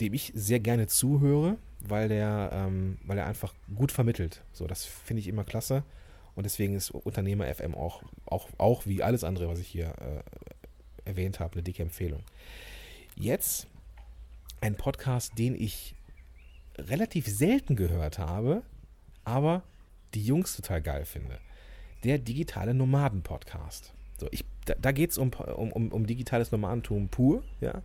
dem 0.00 0.14
ich 0.14 0.32
sehr 0.34 0.60
gerne 0.60 0.86
zuhöre, 0.86 1.58
weil 1.80 2.08
der, 2.08 2.50
ähm, 2.52 2.98
weil 3.04 3.18
er 3.18 3.26
einfach 3.26 3.54
gut 3.74 3.92
vermittelt. 3.92 4.42
So, 4.52 4.66
das 4.66 4.84
finde 4.84 5.20
ich 5.20 5.28
immer 5.28 5.44
klasse. 5.44 5.84
Und 6.34 6.44
deswegen 6.44 6.74
ist 6.74 6.90
Unternehmer 6.90 7.52
FM 7.52 7.74
auch, 7.74 8.02
auch, 8.26 8.48
auch 8.58 8.86
wie 8.86 9.02
alles 9.02 9.24
andere, 9.24 9.48
was 9.48 9.58
ich 9.58 9.68
hier 9.68 9.94
äh, 9.98 11.08
erwähnt 11.08 11.40
habe, 11.40 11.54
eine 11.54 11.62
dicke 11.62 11.82
Empfehlung. 11.82 12.22
Jetzt 13.14 13.66
ein 14.60 14.76
Podcast, 14.76 15.38
den 15.38 15.54
ich 15.54 15.94
relativ 16.76 17.26
selten 17.26 17.76
gehört 17.76 18.18
habe, 18.18 18.62
aber 19.24 19.62
die 20.14 20.22
Jungs 20.22 20.56
total 20.56 20.82
geil 20.82 21.04
finde. 21.04 21.38
Der 22.04 22.18
digitale 22.18 22.74
Nomaden-Podcast. 22.74 23.94
So, 24.18 24.28
ich, 24.30 24.44
da, 24.66 24.74
da 24.74 24.92
geht 24.92 25.10
es 25.10 25.18
um, 25.18 25.30
um, 25.30 25.72
um, 25.72 25.92
um, 25.92 26.06
digitales 26.06 26.52
Nomadentum 26.52 27.08
pur, 27.08 27.42
ja. 27.60 27.82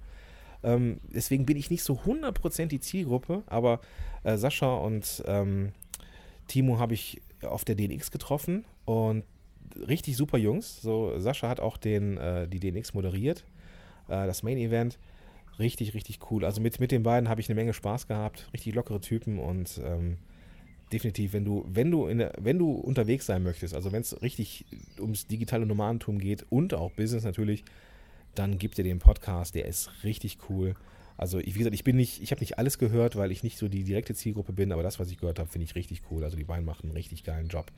Ähm, 0.63 0.99
deswegen 1.13 1.45
bin 1.45 1.57
ich 1.57 1.71
nicht 1.71 1.83
so 1.83 1.93
100% 2.05 2.67
die 2.67 2.79
Zielgruppe, 2.79 3.43
aber 3.47 3.81
äh, 4.23 4.37
Sascha 4.37 4.75
und 4.75 5.23
ähm, 5.25 5.71
Timo 6.47 6.79
habe 6.79 6.93
ich 6.93 7.21
auf 7.41 7.65
der 7.65 7.75
DNX 7.75 8.11
getroffen 8.11 8.65
und 8.85 9.23
richtig 9.87 10.17
super 10.17 10.37
Jungs. 10.37 10.81
So, 10.81 11.17
Sascha 11.17 11.49
hat 11.49 11.59
auch 11.59 11.77
den, 11.77 12.17
äh, 12.17 12.47
die 12.47 12.59
DNX 12.59 12.93
moderiert, 12.93 13.43
äh, 14.07 14.25
das 14.27 14.43
Main 14.43 14.57
Event. 14.57 14.99
Richtig, 15.59 15.93
richtig 15.93 16.19
cool. 16.31 16.45
Also 16.45 16.61
mit, 16.61 16.79
mit 16.79 16.91
den 16.91 17.03
beiden 17.03 17.29
habe 17.29 17.41
ich 17.41 17.49
eine 17.49 17.55
Menge 17.55 17.73
Spaß 17.73 18.07
gehabt. 18.07 18.49
Richtig 18.53 18.73
lockere 18.73 19.01
Typen 19.01 19.37
und 19.37 19.79
ähm, 19.83 20.17
definitiv, 20.91 21.33
wenn 21.33 21.45
du, 21.45 21.65
wenn 21.67 21.91
du 21.91 22.07
in 22.07 22.27
wenn 22.37 22.57
du 22.57 22.71
unterwegs 22.71 23.25
sein 23.25 23.43
möchtest, 23.43 23.73
also 23.73 23.91
wenn 23.91 24.01
es 24.01 24.21
richtig 24.21 24.65
ums 24.99 25.27
digitale 25.27 25.65
Nomadentum 25.65 26.19
geht 26.19 26.45
und 26.49 26.73
auch 26.73 26.91
Business 26.91 27.23
natürlich, 27.23 27.63
dann 28.35 28.57
gib 28.57 28.75
dir 28.75 28.83
den 28.83 28.99
Podcast, 28.99 29.55
der 29.55 29.65
ist 29.65 30.03
richtig 30.03 30.37
cool. 30.49 30.75
Also 31.17 31.39
ich, 31.39 31.53
wie 31.53 31.59
gesagt, 31.59 31.75
ich 31.75 31.83
bin 31.83 31.97
nicht, 31.97 32.21
ich 32.21 32.31
habe 32.31 32.41
nicht 32.41 32.57
alles 32.57 32.77
gehört, 32.77 33.15
weil 33.15 33.31
ich 33.31 33.43
nicht 33.43 33.57
so 33.57 33.67
die 33.67 33.83
direkte 33.83 34.15
Zielgruppe 34.15 34.53
bin, 34.53 34.71
aber 34.71 34.83
das, 34.83 34.99
was 34.99 35.11
ich 35.11 35.17
gehört 35.17 35.39
habe, 35.39 35.49
finde 35.49 35.65
ich 35.65 35.75
richtig 35.75 36.01
cool. 36.09 36.23
Also 36.23 36.37
die 36.37 36.43
beiden 36.43 36.65
machen 36.65 36.85
einen 36.85 36.97
richtig 36.97 37.23
geilen 37.23 37.47
Job. 37.47 37.71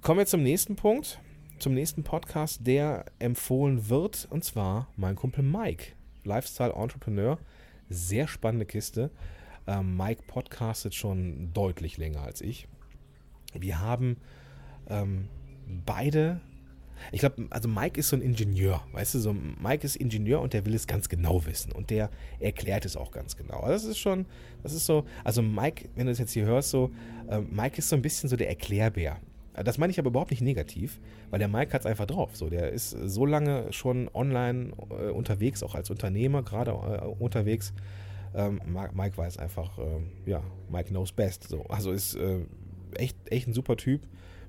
Kommen 0.00 0.18
wir 0.18 0.26
zum 0.26 0.42
nächsten 0.42 0.76
Punkt, 0.76 1.20
zum 1.58 1.74
nächsten 1.74 2.02
Podcast, 2.02 2.66
der 2.66 3.06
empfohlen 3.18 3.88
wird, 3.88 4.26
und 4.30 4.44
zwar 4.44 4.88
mein 4.96 5.16
Kumpel 5.16 5.42
Mike, 5.42 5.92
Lifestyle 6.24 6.72
Entrepreneur. 6.72 7.38
Sehr 7.88 8.28
spannende 8.28 8.66
Kiste. 8.66 9.10
Ähm, 9.66 9.96
Mike 9.96 10.22
podcastet 10.26 10.94
schon 10.94 11.52
deutlich 11.52 11.98
länger 11.98 12.22
als 12.22 12.40
ich. 12.40 12.68
Wir 13.52 13.80
haben 13.80 14.16
ähm, 14.88 15.28
beide 15.84 16.40
ich 17.12 17.20
glaube, 17.20 17.46
also 17.50 17.68
Mike 17.68 17.98
ist 18.00 18.08
so 18.08 18.16
ein 18.16 18.22
Ingenieur, 18.22 18.82
weißt 18.92 19.14
du, 19.14 19.18
so 19.18 19.32
Mike 19.32 19.84
ist 19.84 19.96
Ingenieur 19.96 20.40
und 20.40 20.52
der 20.52 20.64
will 20.66 20.74
es 20.74 20.86
ganz 20.86 21.08
genau 21.08 21.44
wissen 21.46 21.72
und 21.72 21.90
der 21.90 22.10
erklärt 22.40 22.84
es 22.84 22.96
auch 22.96 23.10
ganz 23.10 23.36
genau. 23.36 23.60
Also 23.60 23.72
das 23.72 23.84
ist 23.84 23.98
schon, 23.98 24.26
das 24.62 24.72
ist 24.72 24.86
so, 24.86 25.04
also 25.24 25.42
Mike, 25.42 25.88
wenn 25.94 26.06
du 26.06 26.12
das 26.12 26.18
jetzt 26.18 26.32
hier 26.32 26.46
hörst, 26.46 26.70
so, 26.70 26.90
äh, 27.28 27.40
Mike 27.40 27.78
ist 27.78 27.88
so 27.88 27.96
ein 27.96 28.02
bisschen 28.02 28.28
so 28.28 28.36
der 28.36 28.48
Erklärbär. 28.48 29.18
Das 29.64 29.78
meine 29.78 29.90
ich 29.90 29.98
aber 29.98 30.08
überhaupt 30.08 30.30
nicht 30.30 30.42
negativ, 30.42 31.00
weil 31.30 31.38
der 31.38 31.48
Mike 31.48 31.72
hat 31.72 31.80
es 31.80 31.86
einfach 31.86 32.06
drauf. 32.06 32.36
So, 32.36 32.50
der 32.50 32.70
ist 32.72 32.90
so 32.90 33.24
lange 33.24 33.72
schon 33.72 34.10
online 34.12 34.72
äh, 34.90 35.10
unterwegs, 35.10 35.62
auch 35.62 35.74
als 35.74 35.88
Unternehmer 35.88 36.42
gerade 36.42 36.72
äh, 36.72 37.06
unterwegs. 37.06 37.72
Ähm, 38.34 38.60
Mike 38.66 39.16
weiß 39.16 39.38
einfach, 39.38 39.78
äh, 39.78 40.30
ja, 40.30 40.42
Mike 40.70 40.90
knows 40.90 41.12
best. 41.12 41.48
So, 41.48 41.62
also 41.68 41.90
ist 41.90 42.16
äh, 42.16 42.40
echt, 42.96 43.16
echt 43.30 43.48
ein 43.48 43.54
super 43.54 43.76
Typ 43.76 44.02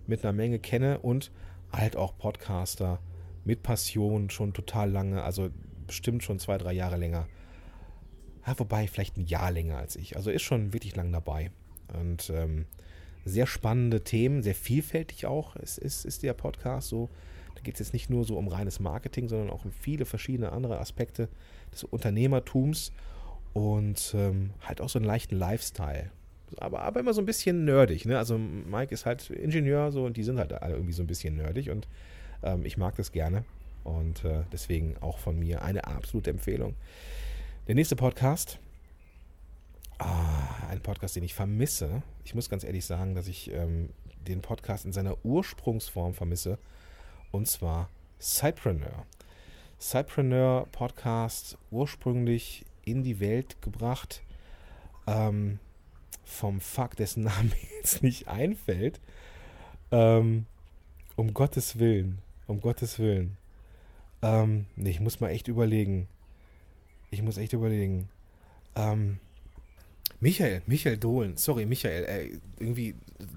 mit 0.07 0.25
einer 0.25 0.33
Menge 0.33 0.59
Kenne 0.59 0.99
und 0.99 1.31
halt 1.71 1.95
auch 1.95 2.17
Podcaster 2.17 2.99
mit 3.43 3.63
Passion 3.63 4.29
schon 4.29 4.53
total 4.53 4.91
lange, 4.91 5.23
also 5.23 5.49
bestimmt 5.85 6.23
schon 6.23 6.39
zwei, 6.39 6.57
drei 6.57 6.73
Jahre 6.73 6.97
länger. 6.97 7.27
Ja, 8.45 8.57
wobei 8.59 8.87
vielleicht 8.87 9.17
ein 9.17 9.25
Jahr 9.25 9.51
länger 9.51 9.77
als 9.77 9.95
ich. 9.95 10.15
Also 10.15 10.31
ist 10.31 10.43
schon 10.43 10.73
wirklich 10.73 10.95
lang 10.95 11.11
dabei. 11.11 11.51
Und 11.93 12.29
ähm, 12.29 12.65
sehr 13.25 13.47
spannende 13.47 14.03
Themen, 14.03 14.41
sehr 14.41 14.55
vielfältig 14.55 15.25
auch 15.25 15.55
ist, 15.57 15.77
ist, 15.77 16.05
ist 16.05 16.23
der 16.23 16.33
Podcast 16.33 16.89
so. 16.89 17.09
Da 17.55 17.61
geht 17.61 17.75
es 17.75 17.79
jetzt 17.79 17.93
nicht 17.93 18.09
nur 18.09 18.23
so 18.23 18.37
um 18.37 18.47
reines 18.47 18.79
Marketing, 18.79 19.27
sondern 19.27 19.49
auch 19.49 19.65
um 19.65 19.71
viele 19.71 20.05
verschiedene 20.05 20.51
andere 20.51 20.79
Aspekte 20.79 21.27
des 21.73 21.83
Unternehmertums 21.83 22.91
und 23.53 24.13
ähm, 24.15 24.51
halt 24.61 24.79
auch 24.79 24.89
so 24.89 24.99
einen 24.99 25.05
leichten 25.05 25.35
Lifestyle 25.35 26.11
aber, 26.57 26.81
aber 26.81 26.99
immer 26.99 27.13
so 27.13 27.21
ein 27.21 27.25
bisschen 27.25 27.65
nerdig. 27.65 28.05
Ne? 28.05 28.17
Also 28.17 28.37
Mike 28.37 28.93
ist 28.93 29.05
halt 29.05 29.29
Ingenieur 29.29 29.91
so 29.91 30.05
und 30.05 30.17
die 30.17 30.23
sind 30.23 30.39
halt 30.39 30.53
alle 30.53 30.73
irgendwie 30.73 30.93
so 30.93 31.03
ein 31.03 31.07
bisschen 31.07 31.35
nerdig 31.35 31.69
und 31.69 31.87
ähm, 32.43 32.65
ich 32.65 32.77
mag 32.77 32.95
das 32.95 33.11
gerne. 33.11 33.43
Und 33.83 34.25
äh, 34.25 34.43
deswegen 34.51 34.97
auch 34.97 35.17
von 35.17 35.39
mir 35.39 35.61
eine 35.61 35.85
absolute 35.85 36.29
Empfehlung. 36.29 36.75
Der 37.67 37.75
nächste 37.75 37.95
Podcast, 37.95 38.59
ah, 39.99 40.67
ein 40.69 40.81
Podcast, 40.81 41.15
den 41.15 41.23
ich 41.23 41.33
vermisse. 41.33 42.03
Ich 42.25 42.35
muss 42.35 42.49
ganz 42.49 42.63
ehrlich 42.63 42.85
sagen, 42.85 43.15
dass 43.15 43.27
ich 43.27 43.51
ähm, 43.51 43.89
den 44.27 44.41
Podcast 44.41 44.85
in 44.85 44.91
seiner 44.91 45.17
Ursprungsform 45.23 46.13
vermisse. 46.13 46.57
Und 47.31 47.47
zwar 47.47 47.89
Cypreneur. 48.19 49.05
Cypreneur 49.79 50.67
Podcast 50.71 51.57
ursprünglich 51.71 52.65
in 52.83 53.03
die 53.03 53.19
Welt 53.19 53.61
gebracht. 53.61 54.21
Ähm, 55.05 55.59
vom 56.27 56.59
Fuck, 56.59 56.95
dessen 56.95 57.23
Name 57.23 57.51
jetzt 57.81 58.03
nicht 58.03 58.27
einfällt. 58.27 58.99
Ähm, 59.91 60.45
um 61.15 61.33
Gottes 61.33 61.79
Willen. 61.79 62.19
Um 62.45 62.61
Gottes 62.61 62.99
Willen. 62.99 63.37
Ähm, 64.21 64.65
nee, 64.75 64.89
ich 64.89 64.99
muss 64.99 65.19
mal 65.19 65.29
echt 65.29 65.47
überlegen. 65.47 66.07
Ich 67.09 67.21
muss 67.21 67.37
echt 67.37 67.53
überlegen. 67.53 68.09
Ähm, 68.75 69.19
Michael, 70.19 70.61
Michael 70.65 70.97
Dohlen, 70.97 71.37
sorry, 71.37 71.65
Michael, 71.65 72.03
äh, 72.05 72.39
irgendwie, 72.59 72.95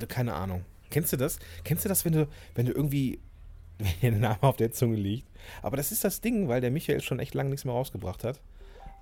keine 0.09 0.35
Ahnung. 0.35 0.65
Kennst 0.91 1.13
du 1.13 1.17
das? 1.17 1.39
Kennst 1.63 1.85
du 1.85 1.89
das, 1.89 2.05
wenn 2.05 2.13
du, 2.13 2.29
wenn 2.55 2.67
du 2.67 2.73
irgendwie, 2.73 3.19
wenn 3.79 3.89
dir 4.01 4.11
der 4.11 4.21
Name 4.21 4.43
auf 4.43 4.57
der 4.57 4.73
Zunge 4.73 4.97
liegt? 4.97 5.29
Aber 5.63 5.77
das 5.77 5.93
ist 5.93 6.05
das 6.05 6.21
Ding, 6.21 6.49
weil 6.49 6.61
der 6.61 6.71
Michael 6.71 7.01
schon 7.01 7.21
echt 7.21 7.35
lange 7.35 7.51
nichts 7.51 7.65
mehr 7.65 7.75
rausgebracht 7.75 8.25
hat 8.25 8.41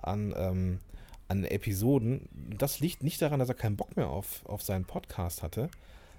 an, 0.02 0.34
ähm, 0.36 0.78
an 1.28 1.44
Episoden. 1.44 2.28
Das 2.58 2.80
liegt 2.80 3.02
nicht 3.02 3.20
daran, 3.22 3.38
dass 3.38 3.48
er 3.48 3.54
keinen 3.54 3.76
Bock 3.76 3.96
mehr 3.96 4.08
auf, 4.08 4.44
auf 4.46 4.62
seinen 4.62 4.84
Podcast 4.84 5.42
hatte, 5.42 5.70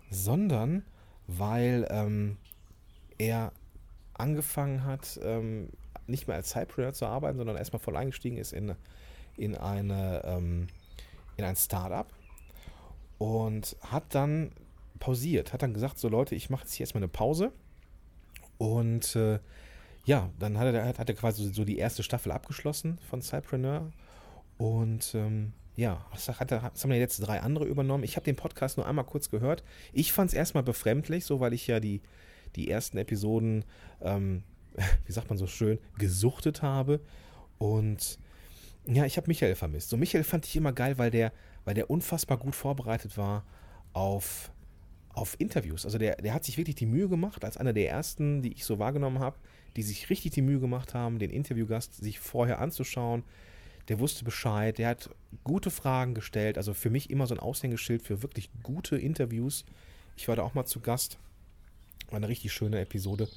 sondern 0.09 0.85
weil 1.27 1.87
ähm, 1.89 2.37
er 3.17 3.51
angefangen 4.13 4.83
hat, 4.83 5.19
ähm, 5.23 5.69
nicht 6.07 6.27
mehr 6.27 6.35
als 6.35 6.49
Cypreneur 6.51 6.93
zu 6.93 7.05
arbeiten, 7.05 7.37
sondern 7.37 7.57
erstmal 7.57 7.79
voll 7.79 7.95
eingestiegen 7.95 8.37
ist 8.37 8.53
in, 8.53 8.75
in, 9.37 9.55
eine, 9.55 10.23
ähm, 10.25 10.67
in 11.37 11.45
ein 11.45 11.55
Startup 11.55 12.07
und 13.17 13.75
hat 13.81 14.03
dann 14.09 14.51
pausiert, 14.99 15.53
hat 15.53 15.61
dann 15.61 15.73
gesagt, 15.73 15.99
so 15.99 16.09
Leute, 16.09 16.35
ich 16.35 16.49
mache 16.49 16.63
jetzt 16.63 16.73
hier 16.73 16.85
erstmal 16.85 17.03
eine 17.03 17.09
Pause 17.09 17.51
und 18.57 19.15
äh, 19.15 19.39
ja, 20.05 20.29
dann 20.39 20.57
hat 20.57 20.73
er, 20.73 20.85
hat 20.97 21.09
er 21.09 21.15
quasi 21.15 21.53
so 21.53 21.63
die 21.63 21.77
erste 21.77 22.03
Staffel 22.03 22.31
abgeschlossen 22.31 22.97
von 23.09 23.21
Cypreneur 23.21 23.91
und 24.59 25.15
ähm, 25.15 25.53
ja, 25.77 26.05
das, 26.11 26.27
haben 26.27 26.91
ja 26.91 26.97
jetzt 26.97 27.19
drei 27.19 27.39
andere 27.39 27.63
übernommen. 27.63 28.03
Ich 28.03 28.17
habe 28.17 28.25
den 28.25 28.35
Podcast 28.35 28.75
nur 28.75 28.85
einmal 28.85 29.05
kurz 29.05 29.29
gehört. 29.29 29.63
Ich 29.93 30.11
fand 30.11 30.31
es 30.31 30.33
erstmal 30.33 30.63
befremdlich, 30.63 31.23
so 31.23 31.39
weil 31.39 31.53
ich 31.53 31.65
ja 31.67 31.79
die, 31.79 32.01
die 32.57 32.69
ersten 32.69 32.97
Episoden, 32.97 33.63
ähm, 34.01 34.43
wie 35.05 35.13
sagt 35.13 35.29
man 35.29 35.37
so 35.37 35.47
schön, 35.47 35.79
gesuchtet 35.97 36.61
habe. 36.61 36.99
Und 37.57 38.19
ja, 38.85 39.05
ich 39.05 39.15
habe 39.15 39.27
Michael 39.27 39.55
vermisst. 39.55 39.87
So 39.87 39.95
Michael 39.95 40.25
fand 40.25 40.45
ich 40.45 40.57
immer 40.57 40.73
geil, 40.73 40.97
weil 40.97 41.09
der, 41.09 41.31
weil 41.63 41.73
der 41.73 41.89
unfassbar 41.89 42.37
gut 42.37 42.53
vorbereitet 42.53 43.17
war 43.17 43.45
auf, 43.93 44.51
auf 45.13 45.39
Interviews. 45.39 45.85
Also 45.85 45.97
der, 45.97 46.17
der 46.17 46.33
hat 46.33 46.43
sich 46.43 46.57
wirklich 46.57 46.75
die 46.75 46.85
Mühe 46.85 47.07
gemacht, 47.07 47.45
als 47.45 47.55
einer 47.55 47.71
der 47.71 47.89
ersten, 47.89 48.41
die 48.41 48.51
ich 48.51 48.65
so 48.65 48.77
wahrgenommen 48.77 49.19
habe, 49.19 49.37
die 49.77 49.83
sich 49.83 50.09
richtig 50.09 50.33
die 50.33 50.41
Mühe 50.41 50.59
gemacht 50.59 50.93
haben, 50.93 51.17
den 51.17 51.29
Interviewgast 51.29 51.95
sich 51.95 52.19
vorher 52.19 52.59
anzuschauen, 52.59 53.23
der 53.89 53.99
wusste 53.99 54.23
Bescheid, 54.23 54.77
der 54.77 54.89
hat 54.89 55.09
gute 55.43 55.71
Fragen 55.71 56.13
gestellt. 56.13 56.57
Also 56.57 56.73
für 56.73 56.89
mich 56.89 57.09
immer 57.09 57.27
so 57.27 57.33
ein 57.33 57.39
Aushängeschild 57.39 58.03
für 58.03 58.21
wirklich 58.21 58.49
gute 58.63 58.97
Interviews. 58.97 59.65
Ich 60.15 60.27
war 60.27 60.35
da 60.35 60.43
auch 60.43 60.53
mal 60.53 60.65
zu 60.65 60.79
Gast. 60.79 61.17
War 62.09 62.17
eine 62.17 62.27
richtig 62.27 62.53
schöne 62.53 62.79
Episode, 62.79 63.27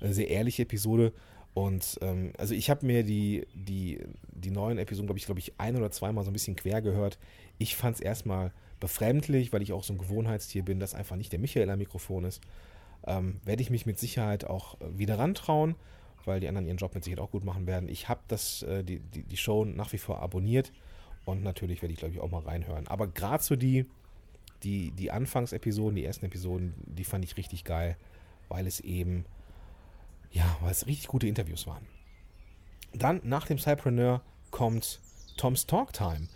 eine 0.00 0.12
sehr 0.12 0.28
ehrliche 0.28 0.62
Episode. 0.62 1.12
Und 1.54 1.98
ähm, 2.02 2.32
also 2.36 2.54
ich 2.54 2.70
habe 2.70 2.84
mir 2.84 3.04
die, 3.04 3.46
die, 3.54 4.00
die 4.32 4.50
neuen 4.50 4.78
Episoden, 4.78 5.06
glaube 5.06 5.18
ich, 5.18 5.26
glaube 5.26 5.38
ich, 5.38 5.52
ein 5.58 5.76
oder 5.76 5.92
zweimal 5.92 6.24
so 6.24 6.30
ein 6.30 6.32
bisschen 6.32 6.56
quer 6.56 6.82
gehört. 6.82 7.18
Ich 7.58 7.76
fand 7.76 7.96
es 7.96 8.02
erstmal 8.02 8.52
befremdlich, 8.80 9.52
weil 9.52 9.62
ich 9.62 9.72
auch 9.72 9.84
so 9.84 9.94
ein 9.94 9.98
Gewohnheitstier 9.98 10.64
bin, 10.64 10.80
dass 10.80 10.94
einfach 10.94 11.14
nicht 11.14 11.32
der 11.32 11.38
Michael 11.38 11.70
am 11.70 11.78
Mikrofon 11.78 12.24
ist. 12.24 12.40
Ähm, 13.06 13.40
Werde 13.44 13.62
ich 13.62 13.70
mich 13.70 13.86
mit 13.86 14.00
Sicherheit 14.00 14.44
auch 14.44 14.76
wieder 14.80 15.18
rantrauen 15.20 15.76
weil 16.26 16.40
die 16.40 16.48
anderen 16.48 16.66
ihren 16.66 16.76
Job 16.76 16.94
mit 16.94 17.04
Sicherheit 17.04 17.24
auch 17.24 17.30
gut 17.30 17.44
machen 17.44 17.66
werden. 17.66 17.88
Ich 17.88 18.08
habe 18.08 18.20
äh, 18.32 18.82
die, 18.82 19.00
die, 19.00 19.22
die 19.22 19.36
Show 19.36 19.64
nach 19.64 19.92
wie 19.92 19.98
vor 19.98 20.20
abonniert 20.20 20.72
und 21.24 21.42
natürlich 21.42 21.82
werde 21.82 21.92
ich, 21.92 21.98
glaube 21.98 22.14
ich, 22.14 22.20
auch 22.20 22.30
mal 22.30 22.42
reinhören. 22.42 22.86
Aber 22.88 23.06
gerade 23.06 23.42
so 23.42 23.56
die, 23.56 23.86
die, 24.62 24.90
die 24.90 25.10
Anfangsepisoden, 25.10 25.96
die 25.96 26.04
ersten 26.04 26.26
Episoden, 26.26 26.74
die 26.86 27.04
fand 27.04 27.24
ich 27.24 27.36
richtig 27.36 27.64
geil, 27.64 27.96
weil 28.48 28.66
es 28.66 28.80
eben, 28.80 29.24
ja, 30.30 30.44
weil 30.60 30.70
es 30.70 30.86
richtig 30.86 31.08
gute 31.08 31.26
Interviews 31.26 31.66
waren. 31.66 31.86
Dann 32.92 33.20
nach 33.24 33.46
dem 33.46 33.58
Cypreneur 33.58 34.22
kommt 34.50 35.00
Tom's 35.36 35.66
Talk 35.66 35.92
Time. 35.92 36.28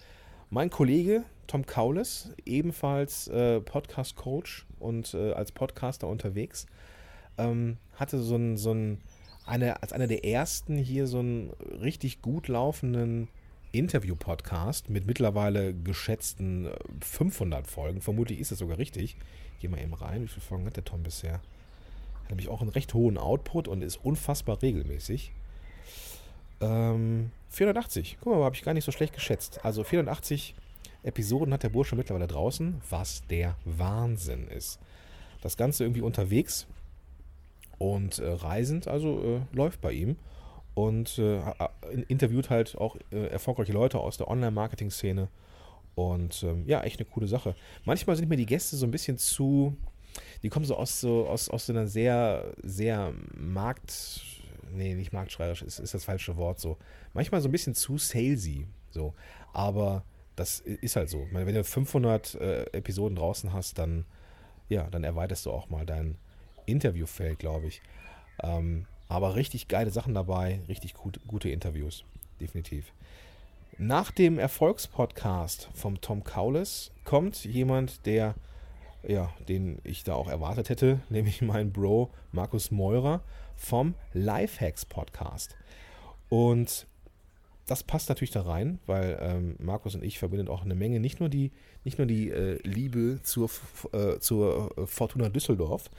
Mein 0.50 0.71
Kollege 0.71 1.25
Tom 1.49 1.64
Kaules, 1.64 2.30
ebenfalls 2.45 3.26
äh, 3.28 3.61
Podcast-Coach 3.61 4.66
und 4.78 5.14
äh, 5.14 5.33
als 5.33 5.50
Podcaster 5.50 6.07
unterwegs, 6.07 6.66
ähm, 7.38 7.78
hatte 7.95 8.18
so 8.18 8.37
ein, 8.37 8.59
so 8.59 8.73
ein 8.73 9.00
eine, 9.49 9.83
als 9.83 9.93
einer 9.93 10.07
der 10.07 10.25
ersten 10.25 10.76
hier 10.76 11.07
so 11.07 11.19
einen 11.21 11.50
richtig 11.81 12.23
gut 12.23 12.49
laufenden 12.49 13.28
Interview-Podcast 13.73 14.90
mit 14.90 15.07
mittlerweile 15.07 15.75
geschätzten 15.75 16.69
500 17.00 17.64
äh, 17.64 17.69
Folgen. 17.69 18.00
Vermutlich 18.00 18.40
ist 18.40 18.50
das 18.50 18.59
sogar 18.59 18.78
richtig. 18.78 19.17
Geh 19.61 19.69
mal 19.69 19.81
eben 19.81 19.95
rein. 19.95 20.23
Wie 20.23 20.28
viele 20.28 20.40
Folgen 20.40 20.67
hat 20.67 20.76
der 20.76 20.85
Tom 20.85 21.02
bisher? 21.02 21.35
Hat 21.35 22.31
nämlich 22.31 22.49
auch 22.49 22.61
einen 22.61 22.71
recht 22.71 22.95
hohen 22.95 23.19
Output 23.19 23.69
und 23.69 23.83
ist 23.83 23.97
unfassbar 23.97 24.62
regelmäßig. 24.62 25.33
Ähm, 26.61 27.31
480. 27.50 28.19
Guck 28.21 28.35
mal, 28.35 28.45
habe 28.45 28.57
ich 28.57 28.62
gar 28.62 28.75
nicht 28.75 28.85
so 28.85 28.93
schlecht 28.93 29.14
geschätzt. 29.14 29.64
Also 29.64 29.85
480 29.85 30.55
Episoden 31.02 31.52
hat 31.52 31.62
der 31.62 31.69
Bursche 31.71 31.97
mittlerweile 31.97 32.26
draußen, 32.26 32.81
was 32.90 33.26
der 33.28 33.57
Wahnsinn 33.64 34.49
ist. 34.49 34.78
Das 35.40 35.57
Ganze 35.57 35.85
irgendwie 35.85 36.02
unterwegs 36.02 36.67
und 37.78 38.18
äh, 38.18 38.28
reisend, 38.28 38.88
also 38.88 39.23
äh, 39.23 39.56
läuft 39.56 39.80
bei 39.80 39.92
ihm. 39.92 40.16
Und 40.75 41.18
äh, 41.18 41.40
interviewt 42.06 42.50
halt 42.50 42.76
auch 42.78 42.97
äh, 43.11 43.26
erfolgreiche 43.26 43.73
Leute 43.73 43.99
aus 43.99 44.16
der 44.16 44.28
Online-Marketing-Szene. 44.28 45.28
Und 45.97 46.44
ähm, 46.44 46.64
ja, 46.66 46.82
echt 46.82 47.00
eine 47.00 47.08
coole 47.08 47.26
Sache. 47.26 47.56
Manchmal 47.85 48.14
sind 48.14 48.28
mir 48.28 48.37
die 48.37 48.47
Gäste 48.47 48.76
so 48.76 48.87
ein 48.87 48.92
bisschen 48.92 49.18
zu, 49.18 49.76
die 50.44 50.49
kommen 50.49 50.64
so 50.64 50.76
aus 50.76 51.00
so 51.00 51.26
aus, 51.26 51.49
aus 51.49 51.66
so 51.66 51.73
einer 51.73 51.88
sehr, 51.88 52.54
sehr 52.62 53.12
Markt, 53.35 54.20
nee, 54.73 54.94
nicht 54.94 55.12
marktschreierisch, 55.12 55.62
ist, 55.62 55.80
ist 55.80 55.94
das 55.94 56.04
falsche 56.04 56.37
Wort 56.37 56.61
so. 56.61 56.76
Manchmal 57.14 57.40
so 57.40 57.49
ein 57.49 57.52
bisschen 57.52 57.75
zu 57.75 57.99
salesy, 57.99 58.68
so. 58.90 59.14
Aber 59.52 60.04
das 60.37 60.61
ist 60.61 60.94
halt 60.94 61.11
so. 61.11 61.26
Meine, 61.32 61.47
wenn 61.47 61.54
du 61.56 61.64
500 61.64 62.37
äh, 62.37 62.62
Episoden 62.70 63.16
draußen 63.16 63.52
hast, 63.52 63.78
dann, 63.78 64.04
ja, 64.68 64.88
dann 64.90 65.02
erweiterst 65.02 65.47
du 65.47 65.50
auch 65.50 65.68
mal 65.68 65.85
dein 65.85 66.18
Interviewfeld, 66.68 67.38
glaube 67.38 67.66
ich. 67.66 67.82
Ähm, 68.42 68.87
aber 69.08 69.37
richtig 69.37 69.68
geile 69.68 69.90
Sachen 69.90 70.14
dabei, 70.14 70.60
richtig 70.68 70.94
gut, 70.94 71.20
gute 71.26 71.48
Interviews, 71.48 72.04
definitiv. 72.40 72.92
Nach 73.78 74.10
dem 74.10 74.38
Erfolgspodcast 74.38 75.68
vom 75.72 76.00
Tom 76.00 76.25
Kaules 76.25 76.90
kommt 77.04 77.44
jemand, 77.44 78.04
der, 78.06 78.34
ja, 79.06 79.32
den 79.48 79.78
ich 79.84 80.04
da 80.04 80.14
auch 80.14 80.28
erwartet 80.28 80.68
hätte, 80.68 81.00
nämlich 81.08 81.42
mein 81.42 81.72
Bro 81.72 82.10
Markus 82.32 82.70
Meurer 82.70 83.22
vom 83.56 83.94
Lifehacks 84.12 84.84
Podcast. 84.84 85.56
Und 86.28 86.87
das 87.68 87.82
passt 87.82 88.08
natürlich 88.08 88.30
da 88.30 88.42
rein, 88.42 88.78
weil 88.87 89.18
ähm, 89.20 89.56
Markus 89.58 89.94
und 89.94 90.02
ich 90.02 90.18
verbinden 90.18 90.48
auch 90.48 90.64
eine 90.64 90.75
Menge, 90.75 91.00
nicht 91.00 91.20
nur 91.20 91.28
die, 91.28 91.52
nicht 91.84 91.98
nur 91.98 92.06
die 92.06 92.30
äh, 92.30 92.58
Liebe 92.66 93.20
zur, 93.22 93.50
äh, 93.92 94.18
zur 94.20 94.72
äh, 94.78 94.87
Fortuna 94.87 95.28
Düsseldorf, 95.28 95.90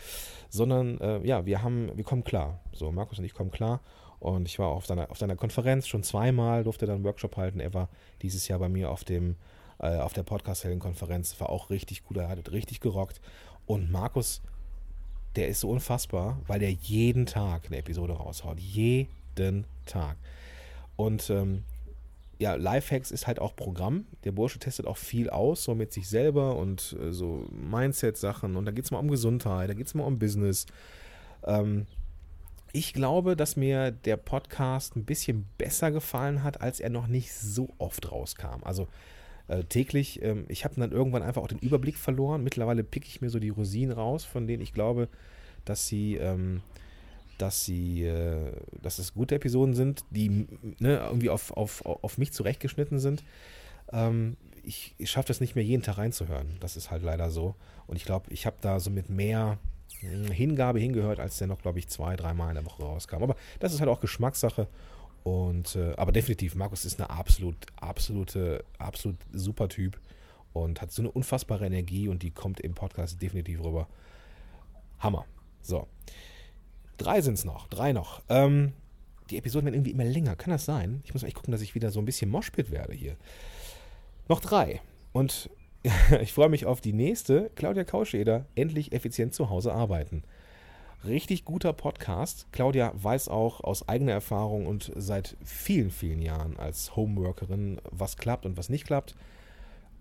sondern 0.50 1.00
äh, 1.00 1.26
ja, 1.26 1.46
wir 1.46 1.62
haben, 1.62 1.96
wir 1.96 2.04
kommen 2.04 2.24
klar. 2.24 2.60
So, 2.74 2.92
Markus 2.92 3.20
und 3.20 3.26
ich 3.26 3.36
kommen 3.36 3.52
klar. 3.52 3.82
Und 4.20 4.48
ich 4.48 4.58
war 4.58 4.68
auf 4.68 4.88
seiner, 4.88 5.12
auf 5.12 5.20
seiner 5.20 5.36
Konferenz 5.36 5.88
schon 5.88 6.04
zweimal, 6.04 6.64
durfte 6.64 6.88
dann 6.88 6.96
einen 6.96 7.04
Workshop 7.06 7.38
halten. 7.38 7.60
Er 7.60 7.74
war 7.74 7.88
dieses 8.24 8.48
Jahr 8.48 8.60
bei 8.60 8.68
mir 8.68 8.90
auf 8.90 9.04
dem, 9.04 9.36
äh, 9.78 9.96
auf 9.98 10.14
der 10.14 10.24
Podcast-Helden-Konferenz, 10.24 11.40
war 11.40 11.50
auch 11.50 11.70
richtig 11.70 12.04
gut, 12.04 12.18
er 12.18 12.30
hat 12.30 12.52
richtig 12.52 12.80
gerockt. 12.80 13.22
Und 13.68 13.92
Markus, 13.92 14.42
der 15.36 15.48
ist 15.48 15.60
so 15.60 15.70
unfassbar, 15.70 16.42
weil 16.48 16.60
der 16.60 16.72
jeden 16.72 17.28
Tag 17.28 17.68
eine 17.68 17.78
Episode 17.78 18.14
raushaut. 18.14 18.60
Jeden 18.60 19.66
Tag. 19.86 20.18
Und 21.00 21.30
ähm, 21.30 21.64
ja, 22.40 22.56
Lifehacks 22.56 23.12
ist 23.12 23.26
halt 23.26 23.40
auch 23.40 23.56
Programm. 23.56 24.06
Der 24.26 24.34
Bursche 24.34 24.60
testet 24.60 24.86
auch 24.86 24.98
viel 24.98 25.30
aus, 25.30 25.64
so 25.64 25.74
mit 25.74 25.94
sich 25.94 26.10
selber 26.10 26.58
und 26.58 26.94
äh, 27.02 27.14
so 27.14 27.48
Mindset-Sachen. 27.52 28.58
Und 28.58 28.66
da 28.66 28.72
geht 28.72 28.84
es 28.84 28.92
mal 28.92 29.00
um 29.00 29.08
Gesundheit, 29.08 29.70
da 29.70 29.74
geht 29.76 29.88
es 29.88 29.94
mal 29.94 30.04
um 30.04 30.20
Business. 30.20 30.66
Ähm, 31.46 31.88
ich 32.74 32.92
glaube, 32.92 33.38
dass 33.38 33.56
mir 33.56 33.92
der 33.92 34.18
Podcast 34.18 34.98
ein 34.98 35.06
bisschen 35.06 35.48
besser 35.58 35.90
gefallen 35.92 36.44
hat, 36.44 36.60
als 36.60 36.82
er 36.82 36.90
noch 36.90 37.08
nicht 37.08 37.34
so 37.34 37.70
oft 37.78 38.12
rauskam. 38.12 38.62
Also 38.64 38.90
äh, 39.48 39.64
täglich, 39.64 40.22
ähm, 40.22 40.44
ich 40.50 40.66
habe 40.66 40.76
dann 40.78 40.92
irgendwann 40.92 41.24
einfach 41.24 41.44
auch 41.44 41.48
den 41.48 41.60
Überblick 41.60 41.96
verloren. 41.96 42.44
Mittlerweile 42.44 42.84
picke 42.84 43.08
ich 43.08 43.22
mir 43.22 43.30
so 43.30 43.40
die 43.40 43.48
Rosinen 43.48 43.94
raus, 43.94 44.26
von 44.26 44.48
denen 44.48 44.62
ich 44.62 44.74
glaube, 44.74 45.08
dass 45.64 45.88
sie 45.88 46.16
ähm, 46.16 46.62
dass 47.42 47.66
sie, 47.66 48.04
äh, 48.04 48.52
dass 48.82 49.00
es 49.00 49.14
gute 49.14 49.36
Episoden 49.36 49.74
sind, 49.74 50.04
die 50.12 50.48
ne, 50.80 50.98
irgendwie 50.98 51.30
auf, 51.30 51.52
auf, 51.52 51.86
auf 51.86 52.18
mich 52.18 52.32
zurechtgeschnitten 52.34 53.00
sind. 53.00 53.24
Ähm, 53.92 54.38
ich, 54.64 54.94
ich 54.98 55.10
schaffe 55.10 55.30
das 55.30 55.42
nicht 55.42 55.56
mehr 55.56 55.64
jeden 55.64 55.84
Tag 55.84 55.98
reinzuhören. 55.98 56.58
Das 56.60 56.78
ist 56.78 56.92
halt 56.92 57.04
leider 57.04 57.32
so. 57.32 57.56
Und 57.88 57.96
ich 57.96 58.06
glaube, 58.06 58.32
ich 58.32 58.46
habe 58.46 58.58
da 58.62 58.80
so 58.80 58.90
mit 58.90 59.10
mehr 59.10 59.58
hm, 60.00 60.32
Hingabe 60.32 60.80
hingehört, 60.80 61.20
als 61.20 61.38
der 61.38 61.48
noch, 61.48 61.62
glaube 61.62 61.80
ich, 61.80 61.88
zwei, 61.88 62.16
dreimal 62.16 62.50
in 62.50 62.56
der 62.56 62.66
Woche 62.66 62.84
rauskam. 62.84 63.24
Aber 63.24 63.36
das 63.60 63.74
ist 63.74 63.80
halt 63.80 63.90
auch 63.90 64.00
Geschmackssache. 64.00 64.68
Und 65.24 65.76
äh, 65.76 65.94
aber 65.96 66.12
definitiv, 66.12 66.56
Markus 66.56 66.86
ist 66.86 67.00
eine 67.00 67.10
absolut, 67.10 67.56
absolute, 67.78 68.64
absolut 68.78 69.18
super 69.34 69.68
Typ 69.68 70.00
und 70.54 70.82
hat 70.82 70.92
so 70.92 71.02
eine 71.02 71.12
unfassbare 71.12 71.66
Energie 71.66 72.08
und 72.08 72.24
die 72.24 72.32
kommt 72.32 72.60
im 72.60 72.74
Podcast 72.74 73.22
definitiv 73.22 73.64
rüber. 73.64 73.88
Hammer. 75.00 75.26
So. 75.62 75.88
Drei 77.00 77.22
sind 77.22 77.36
es 77.36 77.46
noch, 77.46 77.68
drei 77.68 77.94
noch. 77.94 78.22
Ähm, 78.30 78.74
die 79.30 79.38
Episoden 79.38 79.66
werden 79.66 79.76
irgendwie 79.76 79.92
immer 79.92 80.04
länger. 80.04 80.36
Kann 80.36 80.52
das 80.52 80.66
sein? 80.66 81.02
Ich 81.06 81.14
muss 81.14 81.24
echt 81.24 81.36
gucken, 81.36 81.52
dass 81.52 81.62
ich 81.62 81.74
wieder 81.74 81.92
so 81.92 82.00
ein 82.00 82.06
bisschen 82.06 82.30
Moshpit 82.30 82.72
werde 82.72 82.94
hier. 82.94 83.16
Noch 84.28 84.42
drei. 84.42 84.82
Und 85.14 85.50
ich 86.22 86.34
freue 86.34 86.50
mich 86.50 86.66
auf 86.66 86.82
die 86.82 86.94
nächste. 86.94 87.52
Claudia 87.56 87.86
Kauscheder, 87.86 88.46
endlich 88.56 88.92
effizient 88.92 89.34
zu 89.34 89.50
Hause 89.50 89.74
arbeiten. 89.74 90.24
Richtig 91.06 91.46
guter 91.46 91.72
Podcast. 91.72 92.48
Claudia 92.52 92.92
weiß 92.94 93.30
auch 93.30 93.62
aus 93.62 93.88
eigener 93.88 94.12
Erfahrung 94.12 94.68
und 94.68 94.92
seit 94.98 95.38
vielen, 95.42 95.92
vielen 95.92 96.22
Jahren 96.22 96.60
als 96.60 96.98
Homeworkerin, 96.98 97.80
was 97.90 98.18
klappt 98.18 98.46
und 98.46 98.58
was 98.58 98.68
nicht 98.68 98.86
klappt. 98.86 99.16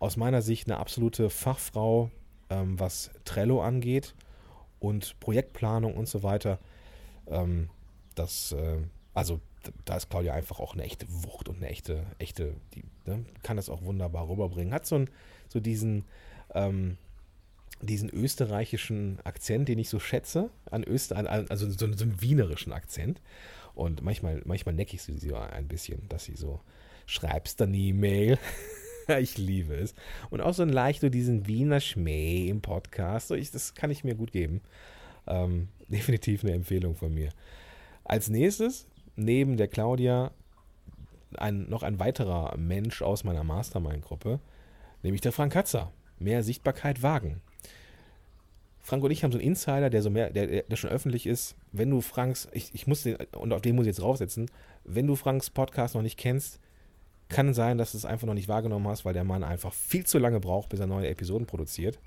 Aus 0.01 0.17
meiner 0.17 0.43
Sicht 0.43 0.67
eine 0.67 0.79
absolute 0.79 1.31
Fachfrau, 1.31 2.11
ähm, 2.51 2.81
was 2.81 3.13
Trello 3.25 3.63
angeht 3.63 4.17
und 4.81 5.19
Projektplanung 5.21 5.95
und 5.95 6.09
so 6.09 6.25
weiter. 6.25 6.59
Ähm, 7.31 7.69
das, 8.15 8.53
äh, 8.53 8.79
also 9.15 9.41
da 9.85 9.97
ist 9.97 10.11
Claudia 10.11 10.35
einfach 10.35 10.61
auch 10.61 10.75
eine 10.75 10.85
echte 10.85 11.07
Wucht 11.09 11.49
und 11.49 11.57
eine 11.57 11.69
echte, 11.69 12.07
echte, 12.19 12.55
die 12.75 12.85
ne, 13.07 13.25
kann 13.43 13.57
das 13.57 13.69
auch 13.69 13.83
wunderbar 13.83 14.29
rüberbringen. 14.29 14.73
Hat 14.73 14.87
so, 14.87 14.97
ein, 14.97 15.11
so 15.49 15.61
diesen, 15.61 16.05
ähm, 16.55 16.97
diesen 17.81 18.11
österreichischen 18.11 19.19
Akzent, 19.25 19.69
den 19.69 19.79
ich 19.79 19.89
so 19.89 19.99
schätze, 19.99 20.51
an 20.71 20.85
Öster, 20.85 21.17
an, 21.17 21.27
also 21.27 21.71
so, 21.71 21.93
so, 21.93 22.05
einen 22.05 22.21
wienerischen 22.21 22.73
Akzent. 22.73 23.21
Und 23.75 24.03
manchmal, 24.03 24.43
manchmal 24.45 24.75
necke 24.75 24.97
ich 24.97 25.03
sie 25.03 25.19
so 25.19 25.37
ein 25.37 25.69
bisschen, 25.69 26.09
dass 26.09 26.25
sie 26.25 26.35
so, 26.35 26.61
schreibst 27.07 27.61
dann 27.61 27.71
eine 27.71 27.79
E-Mail. 27.79 28.39
ich 29.21 29.39
liebe 29.39 29.75
es. 29.75 29.95
Und 30.31 30.41
auch 30.41 30.55
so 30.55 30.63
ein 30.63 30.69
leicht 30.69 31.01
so 31.01 31.09
diesen 31.09 31.47
Wiener 31.47 31.81
Schmäh 31.81 32.49
im 32.49 32.61
Podcast. 32.61 33.29
So 33.29 33.35
ich, 33.35 33.51
das 33.51 33.75
kann 33.75 33.91
ich 33.91 34.05
mir 34.05 34.15
gut 34.15 34.33
geben. 34.33 34.61
Ähm, 35.27 35.69
definitiv 35.93 36.45
eine 36.45 36.53
Empfehlung 36.53 36.95
von 36.95 37.13
mir. 37.13 37.31
Als 38.05 38.29
nächstes, 38.29 38.87
neben 39.17 39.57
der 39.57 39.69
Claudia, 39.69 40.31
ein, 41.37 41.69
noch 41.69 41.83
ein 41.83 41.99
weiterer 41.99 42.57
Mensch 42.57 43.03
aus 43.03 43.25
meiner 43.25 43.45
Mastermind-Gruppe, 43.45 44.41
nämlich 45.03 45.21
der 45.21 45.33
Frank 45.33 45.53
Katzer. 45.53 45.93
Mehr 46.19 46.43
Sichtbarkeit 46.43 47.03
wagen. 47.03 47.41
Frank 48.81 49.05
und 49.05 49.11
ich 49.11 49.23
haben 49.23 49.33
so 49.33 49.39
einen 49.39 49.47
Insider, 49.47 49.91
der 49.91 50.03
so 50.03 50.11
mehr, 50.11 50.31
der, 50.31 50.63
der 50.63 50.77
schon 50.77 50.91
öffentlich 50.91 51.27
ist. 51.27 51.57
Wenn 51.73 51.91
du 51.91 52.01
Franks, 52.01 52.49
ich, 52.53 52.75
ich 52.75 52.87
muss 52.87 53.03
den, 53.03 53.17
und 53.37 53.53
auf 53.53 53.61
den 53.61 53.77
muss 53.77 53.85
ich 53.85 53.89
jetzt 53.89 54.01
draufsetzen, 54.01 54.51
wenn 54.85 55.07
du 55.07 55.15
Franks 55.15 55.51
Podcast 55.51 55.95
noch 55.95 56.03
nicht 56.03 56.19
kennst, 56.19 56.59
kann 57.29 57.53
sein, 57.53 57.77
dass 57.77 57.93
du 57.93 57.99
es 57.99 58.07
einfach 58.07 58.27
noch 58.27 58.35
nicht 58.35 58.49
wahrgenommen 58.49 58.89
hast, 58.89 59.05
weil 59.05 59.13
der 59.13 59.25
Mann 59.25 59.45
einfach 59.45 59.75
viel 59.75 60.07
zu 60.07 60.19
lange 60.19 60.41
braucht, 60.41 60.71
bis 60.71 60.81
er 60.81 60.87
neue 60.87 61.09
Episoden 61.09 61.47
produziert. 61.47 61.99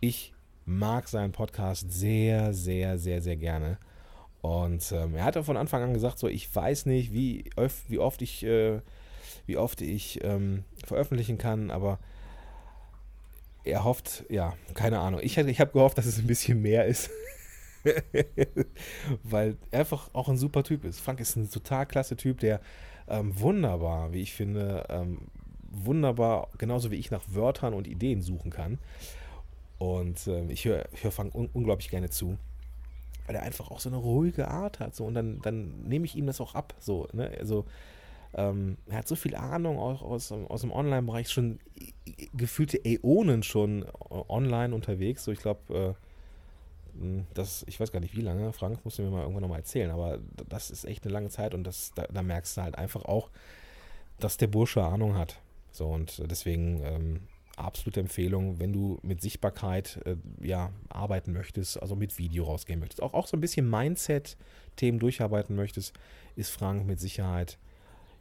Ich 0.00 0.33
mag 0.64 1.08
seinen 1.08 1.32
Podcast 1.32 1.92
sehr, 1.92 2.52
sehr, 2.52 2.98
sehr, 2.98 3.20
sehr 3.20 3.36
gerne. 3.36 3.78
Und 4.40 4.92
ähm, 4.92 5.14
er 5.14 5.24
hat 5.24 5.42
von 5.44 5.56
Anfang 5.56 5.82
an 5.82 5.94
gesagt, 5.94 6.18
so 6.18 6.28
ich 6.28 6.54
weiß 6.54 6.86
nicht, 6.86 7.12
wie, 7.12 7.50
wie 7.88 7.98
oft 7.98 8.20
ich, 8.22 8.44
äh, 8.44 8.80
wie 9.46 9.56
oft 9.56 9.80
ich 9.80 10.22
ähm, 10.22 10.64
veröffentlichen 10.84 11.38
kann, 11.38 11.70
aber 11.70 11.98
er 13.64 13.84
hofft, 13.84 14.24
ja, 14.28 14.54
keine 14.74 14.98
Ahnung. 14.98 15.20
Ich, 15.22 15.38
ich 15.38 15.60
habe 15.60 15.72
gehofft, 15.72 15.96
dass 15.96 16.06
es 16.06 16.18
ein 16.18 16.26
bisschen 16.26 16.60
mehr 16.60 16.84
ist. 16.84 17.10
Weil 19.22 19.56
er 19.70 19.80
einfach 19.80 20.10
auch 20.12 20.28
ein 20.28 20.36
super 20.36 20.62
Typ 20.62 20.84
ist. 20.84 21.00
Frank 21.00 21.20
ist 21.20 21.36
ein 21.36 21.50
total 21.50 21.86
klasse 21.86 22.16
Typ, 22.16 22.40
der 22.40 22.60
ähm, 23.08 23.38
wunderbar, 23.38 24.12
wie 24.12 24.22
ich 24.22 24.34
finde, 24.34 24.86
ähm, 24.88 25.28
wunderbar, 25.70 26.48
genauso 26.58 26.90
wie 26.90 26.96
ich 26.96 27.10
nach 27.10 27.24
Wörtern 27.28 27.74
und 27.74 27.86
Ideen 27.86 28.22
suchen 28.22 28.50
kann. 28.50 28.78
Und 29.78 30.26
ähm, 30.26 30.50
ich 30.50 30.64
höre 30.64 30.84
hör 31.00 31.10
Frank 31.10 31.34
un 31.34 31.48
unglaublich 31.52 31.90
gerne 31.90 32.10
zu, 32.10 32.38
weil 33.26 33.36
er 33.36 33.42
einfach 33.42 33.70
auch 33.70 33.80
so 33.80 33.88
eine 33.88 33.98
ruhige 33.98 34.48
Art 34.48 34.80
hat. 34.80 34.94
So, 34.94 35.04
und 35.04 35.14
dann, 35.14 35.40
dann 35.42 35.82
nehme 35.82 36.04
ich 36.04 36.16
ihm 36.16 36.26
das 36.26 36.40
auch 36.40 36.54
ab. 36.54 36.74
So, 36.78 37.08
ne? 37.12 37.30
Also, 37.38 37.64
ähm, 38.36 38.76
er 38.88 38.98
hat 38.98 39.08
so 39.08 39.14
viel 39.14 39.36
Ahnung 39.36 39.78
auch 39.78 40.02
aus, 40.02 40.32
aus 40.32 40.60
dem 40.62 40.72
Online-Bereich, 40.72 41.30
schon 41.30 41.60
gefühlte 42.32 42.84
Äonen 42.84 43.42
schon 43.42 43.82
äh, 43.82 43.88
online 44.28 44.74
unterwegs. 44.74 45.24
So, 45.24 45.32
ich 45.32 45.38
glaube, 45.38 45.96
äh, 46.94 46.98
hm, 47.00 47.26
das, 47.34 47.64
ich 47.68 47.78
weiß 47.78 47.92
gar 47.92 48.00
nicht 48.00 48.16
wie 48.16 48.22
lange, 48.22 48.52
Frank 48.52 48.84
musst 48.84 48.98
du 48.98 49.02
mir 49.02 49.10
mal 49.10 49.22
irgendwann 49.22 49.42
nochmal 49.42 49.60
erzählen, 49.60 49.90
aber 49.90 50.18
das 50.48 50.70
ist 50.70 50.84
echt 50.84 51.04
eine 51.04 51.12
lange 51.12 51.28
Zeit 51.30 51.54
und 51.54 51.64
das, 51.64 51.92
da, 51.94 52.06
da, 52.12 52.22
merkst 52.22 52.56
du 52.56 52.62
halt 52.62 52.76
einfach 52.76 53.04
auch, 53.04 53.30
dass 54.18 54.36
der 54.36 54.46
Bursche 54.48 54.82
Ahnung 54.82 55.16
hat. 55.16 55.40
So, 55.72 55.88
und 55.88 56.22
deswegen 56.30 56.82
ähm, 56.84 57.20
absolute 57.56 58.00
Empfehlung, 58.00 58.58
wenn 58.58 58.72
du 58.72 58.98
mit 59.02 59.20
Sichtbarkeit 59.22 60.00
äh, 60.04 60.16
ja, 60.40 60.70
arbeiten 60.88 61.32
möchtest, 61.32 61.80
also 61.80 61.94
mit 61.94 62.18
Video 62.18 62.44
rausgehen 62.44 62.80
möchtest, 62.80 63.02
auch, 63.02 63.14
auch 63.14 63.26
so 63.26 63.36
ein 63.36 63.40
bisschen 63.40 63.68
Mindset-Themen 63.68 64.98
durcharbeiten 64.98 65.56
möchtest, 65.56 65.94
ist 66.36 66.50
Frank 66.50 66.86
mit 66.86 67.00
Sicherheit 67.00 67.58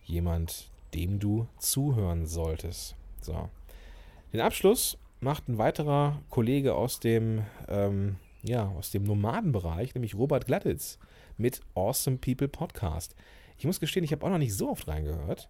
jemand, 0.06 0.70
dem 0.94 1.20
du 1.20 1.48
zuhören 1.58 2.26
solltest. 2.26 2.96
So. 3.22 3.50
Den 4.32 4.42
Abschluss 4.42 4.98
macht 5.20 5.48
ein 5.48 5.58
weiterer 5.58 6.22
Kollege 6.30 6.76
aus 6.76 7.00
dem, 7.00 7.44
ähm, 7.68 8.18
ja, 8.44 8.68
aus 8.70 8.92
dem 8.92 9.04
Nomadenbereich, 9.04 9.96
nämlich 9.96 10.16
Robert 10.16 10.46
Glattitz 10.46 11.00
mit 11.38 11.62
Awesome 11.76 12.18
People 12.18 12.48
Podcast. 12.48 13.16
Ich 13.58 13.66
muss 13.66 13.80
gestehen, 13.80 14.04
ich 14.04 14.12
habe 14.12 14.26
auch 14.26 14.30
noch 14.30 14.38
nicht 14.38 14.56
so 14.56 14.70
oft 14.70 14.88
reingehört. 14.88 15.50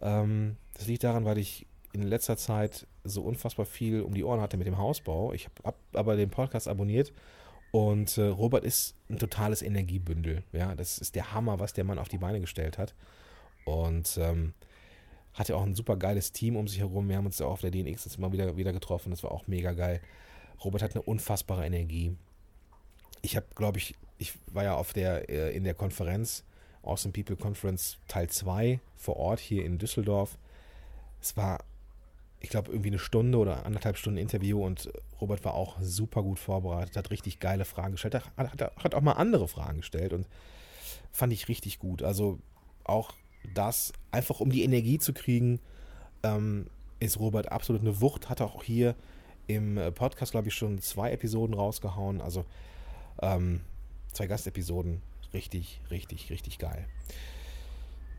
Ähm, 0.00 0.56
das 0.74 0.86
liegt 0.86 1.04
daran, 1.04 1.24
weil 1.24 1.38
ich 1.38 1.66
in 1.92 2.02
letzter 2.02 2.36
Zeit 2.36 2.86
so 3.04 3.22
unfassbar 3.22 3.66
viel 3.66 4.00
um 4.02 4.14
die 4.14 4.24
Ohren 4.24 4.40
hatte 4.40 4.56
mit 4.56 4.66
dem 4.66 4.78
Hausbau. 4.78 5.32
Ich 5.32 5.48
habe 5.64 5.76
aber 5.92 6.16
den 6.16 6.30
Podcast 6.30 6.68
abonniert 6.68 7.12
und 7.72 8.18
äh, 8.18 8.26
Robert 8.26 8.64
ist 8.64 8.94
ein 9.08 9.18
totales 9.18 9.62
Energiebündel. 9.62 10.44
Ja, 10.52 10.74
das 10.74 10.98
ist 10.98 11.14
der 11.14 11.32
Hammer, 11.32 11.58
was 11.58 11.72
der 11.72 11.84
Mann 11.84 11.98
auf 11.98 12.08
die 12.08 12.18
Beine 12.18 12.38
gestellt 12.40 12.76
hat. 12.76 12.94
Und 13.64 14.18
ähm, 14.20 14.52
hatte 15.32 15.56
auch 15.56 15.62
ein 15.62 15.74
super 15.74 15.96
geiles 15.96 16.32
Team 16.32 16.56
um 16.56 16.68
sich 16.68 16.80
herum. 16.80 17.08
Wir 17.08 17.16
haben 17.16 17.26
uns 17.26 17.38
ja 17.38 17.46
auch 17.46 17.52
auf 17.52 17.60
der 17.62 17.70
DNX 17.70 18.04
jetzt 18.04 18.18
mal 18.18 18.30
wieder, 18.30 18.58
wieder 18.58 18.74
getroffen. 18.74 19.10
Das 19.10 19.22
war 19.22 19.32
auch 19.32 19.46
mega 19.46 19.72
geil. 19.72 20.02
Robert 20.62 20.82
hat 20.82 20.94
eine 20.94 21.02
unfassbare 21.02 21.64
Energie. 21.64 22.14
Ich 23.22 23.36
habe, 23.36 23.46
glaube 23.54 23.78
ich, 23.78 23.94
ich 24.18 24.34
war 24.48 24.64
ja 24.64 24.74
auf 24.76 24.92
der, 24.92 25.30
äh, 25.30 25.56
in 25.56 25.64
der 25.64 25.74
Konferenz, 25.74 26.44
Awesome 26.82 27.12
People 27.12 27.36
Conference 27.36 27.98
Teil 28.06 28.28
2 28.28 28.80
vor 28.96 29.16
Ort 29.16 29.40
hier 29.40 29.64
in 29.64 29.78
Düsseldorf. 29.78 30.36
Es 31.22 31.36
war, 31.38 31.64
ich 32.42 32.50
glaube, 32.50 32.72
irgendwie 32.72 32.90
eine 32.90 32.98
Stunde 32.98 33.38
oder 33.38 33.64
anderthalb 33.64 33.96
Stunden 33.96 34.18
Interview 34.18 34.64
und 34.64 34.92
Robert 35.20 35.44
war 35.44 35.54
auch 35.54 35.80
super 35.80 36.22
gut 36.22 36.40
vorbereitet, 36.40 36.96
hat 36.96 37.10
richtig 37.10 37.38
geile 37.38 37.64
Fragen 37.64 37.92
gestellt, 37.92 38.14
hat, 38.14 38.24
hat, 38.36 38.60
hat 38.76 38.94
auch 38.94 39.00
mal 39.00 39.12
andere 39.12 39.46
Fragen 39.46 39.78
gestellt 39.78 40.12
und 40.12 40.26
fand 41.12 41.32
ich 41.32 41.48
richtig 41.48 41.78
gut. 41.78 42.02
Also 42.02 42.40
auch 42.84 43.14
das, 43.54 43.92
einfach 44.10 44.40
um 44.40 44.50
die 44.50 44.64
Energie 44.64 44.98
zu 44.98 45.12
kriegen, 45.12 45.60
ähm, 46.24 46.66
ist 46.98 47.20
Robert 47.20 47.50
absolut 47.50 47.82
eine 47.82 48.00
Wucht. 48.00 48.28
Hat 48.28 48.40
auch 48.40 48.64
hier 48.64 48.96
im 49.46 49.78
Podcast, 49.94 50.32
glaube 50.32 50.48
ich, 50.48 50.54
schon 50.54 50.80
zwei 50.80 51.12
Episoden 51.12 51.54
rausgehauen. 51.54 52.20
Also 52.20 52.44
ähm, 53.20 53.60
zwei 54.12 54.26
Gastepisoden. 54.26 55.00
Richtig, 55.32 55.80
richtig, 55.90 56.30
richtig 56.30 56.58
geil. 56.58 56.86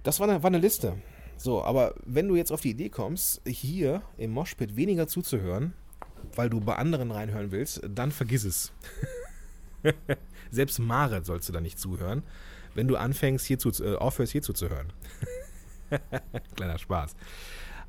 Das 0.04 0.20
war 0.20 0.28
eine, 0.28 0.44
war 0.44 0.50
eine 0.50 0.58
Liste. 0.58 0.98
So, 1.38 1.63
aber 1.63 1.96
wenn 2.06 2.28
du 2.28 2.36
jetzt 2.36 2.52
auf 2.52 2.62
die 2.62 2.72
Idee 2.72 2.89
kommst, 2.89 3.41
hier 3.46 4.02
im 4.17 4.32
Moshpit 4.32 4.76
weniger 4.76 5.08
zuzuhören, 5.08 5.74
weil 6.36 6.50
du 6.50 6.60
bei 6.60 6.76
anderen 6.76 7.12
reinhören 7.12 7.52
willst, 7.52 7.82
dann 7.88 8.12
vergiss 8.12 8.43
es. 8.43 8.72
Selbst 10.52 10.80
Mare 10.80 11.24
sollst 11.24 11.50
du 11.50 11.54
da 11.54 11.62
nicht 11.62 11.80
zuhören, 11.80 12.24
wenn 12.76 12.88
du 12.88 12.96
anfängst, 12.96 13.46
hier 13.46 13.60
zu, 13.60 13.69
äh, 13.84 13.96
aufhörst, 13.96 14.32
hier 14.32 14.41
zuzuhören. 14.41 14.93
Kleiner 16.56 16.78
Spaß. 16.78 17.15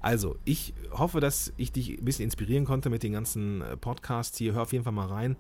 Also, 0.01 0.37
ich 0.45 0.75
hoffe, 0.91 1.21
dass 1.21 1.53
ich 1.57 1.73
dich 1.73 1.99
ein 1.99 2.05
bisschen 2.05 2.25
inspirieren 2.25 2.67
konnte 2.67 2.91
mit 2.91 3.03
den 3.03 3.13
ganzen 3.13 3.63
äh, 3.63 3.77
Podcasts 3.77 4.37
hier. 4.37 4.53
Hör 4.53 4.63
auf 4.63 4.73
jeden 4.73 4.85
Fall 4.85 4.93
mal 4.93 5.07
rein. 5.07 5.37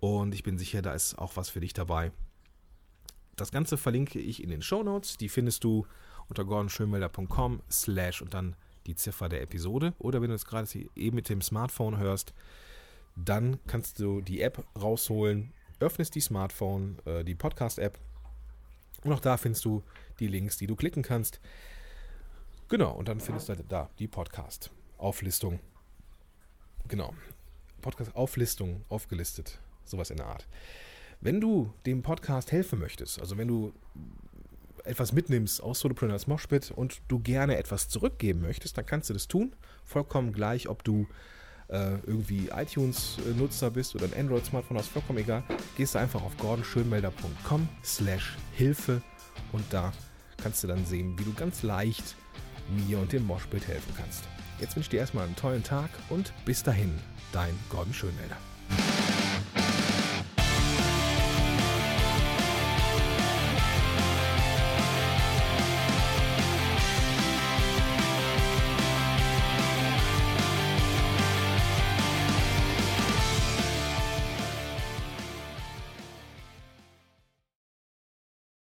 Und 0.00 0.34
ich 0.34 0.42
bin 0.42 0.58
sicher, 0.58 0.82
da 0.82 0.92
ist 0.92 1.18
auch 1.18 1.36
was 1.36 1.48
für 1.48 1.60
dich 1.60 1.72
dabei. 1.72 2.12
Das 3.36 3.50
Ganze 3.50 3.78
verlinke 3.78 4.18
ich 4.18 4.42
in 4.42 4.50
den 4.50 4.62
Show 4.62 4.82
Notes. 4.82 5.16
Die 5.16 5.28
findest 5.28 5.64
du 5.64 5.86
unter 6.28 6.44
gordonschönmelder.com 6.44 7.62
slash 7.70 8.22
und 8.22 8.34
dann 8.34 8.56
die 8.86 8.94
Ziffer 8.94 9.28
der 9.28 9.42
Episode. 9.42 9.94
Oder 9.98 10.22
wenn 10.22 10.28
du 10.30 10.34
es 10.34 10.46
gerade 10.46 10.68
eben 10.94 11.16
mit 11.16 11.28
dem 11.28 11.42
Smartphone 11.42 11.98
hörst, 11.98 12.32
dann 13.16 13.58
kannst 13.66 14.00
du 14.00 14.20
die 14.20 14.40
App 14.40 14.64
rausholen, 14.80 15.52
öffnest 15.80 16.14
die 16.14 16.20
Smartphone, 16.20 16.98
äh, 17.04 17.24
die 17.24 17.34
Podcast-App 17.34 17.98
und 19.04 19.12
auch 19.12 19.20
da 19.20 19.36
findest 19.36 19.64
du 19.64 19.82
die 20.18 20.26
Links, 20.26 20.56
die 20.56 20.66
du 20.66 20.76
klicken 20.76 21.02
kannst. 21.02 21.40
Genau, 22.68 22.92
und 22.92 23.08
dann 23.08 23.20
findest 23.20 23.48
du 23.48 23.56
da 23.68 23.88
die 23.98 24.08
Podcast-Auflistung. 24.08 25.60
Genau. 26.88 27.14
Podcast-Auflistung 27.80 28.84
aufgelistet. 28.88 29.60
Sowas 29.84 30.10
in 30.10 30.16
der 30.16 30.26
Art. 30.26 30.46
Wenn 31.20 31.40
du 31.40 31.72
dem 31.86 32.02
Podcast 32.02 32.52
helfen 32.52 32.78
möchtest, 32.78 33.20
also 33.20 33.38
wenn 33.38 33.48
du 33.48 33.72
etwas 34.88 35.12
mitnimmst 35.12 35.62
aus 35.62 35.80
Solopreneurs 35.80 36.26
Moshpit 36.26 36.70
und 36.70 37.00
du 37.08 37.18
gerne 37.18 37.56
etwas 37.56 37.88
zurückgeben 37.88 38.40
möchtest, 38.42 38.76
dann 38.78 38.86
kannst 38.86 39.10
du 39.10 39.14
das 39.14 39.28
tun. 39.28 39.54
Vollkommen 39.84 40.32
gleich, 40.32 40.68
ob 40.68 40.84
du 40.84 41.06
äh, 41.68 41.98
irgendwie 42.06 42.48
iTunes-Nutzer 42.54 43.70
bist 43.70 43.94
oder 43.94 44.06
ein 44.06 44.14
Android-Smartphone 44.14 44.78
hast, 44.78 44.88
vollkommen 44.88 45.18
egal. 45.18 45.42
Gehst 45.76 45.94
du 45.94 45.98
einfach 45.98 46.22
auf 46.22 46.36
gordonschönmelder.com 46.38 47.68
slash 47.84 48.36
Hilfe 48.52 49.02
und 49.52 49.64
da 49.70 49.92
kannst 50.42 50.62
du 50.62 50.68
dann 50.68 50.84
sehen, 50.84 51.18
wie 51.18 51.24
du 51.24 51.34
ganz 51.34 51.62
leicht 51.62 52.16
mir 52.86 52.98
und 52.98 53.12
dem 53.12 53.26
Moshpit 53.26 53.66
helfen 53.66 53.92
kannst. 53.96 54.24
Jetzt 54.60 54.74
wünsche 54.76 54.86
ich 54.86 54.90
dir 54.90 55.00
erstmal 55.00 55.24
einen 55.24 55.36
tollen 55.36 55.62
Tag 55.62 55.90
und 56.10 56.32
bis 56.44 56.62
dahin, 56.62 56.92
dein 57.32 57.54
Gordon 57.70 57.94
Schönmelder. 57.94 58.36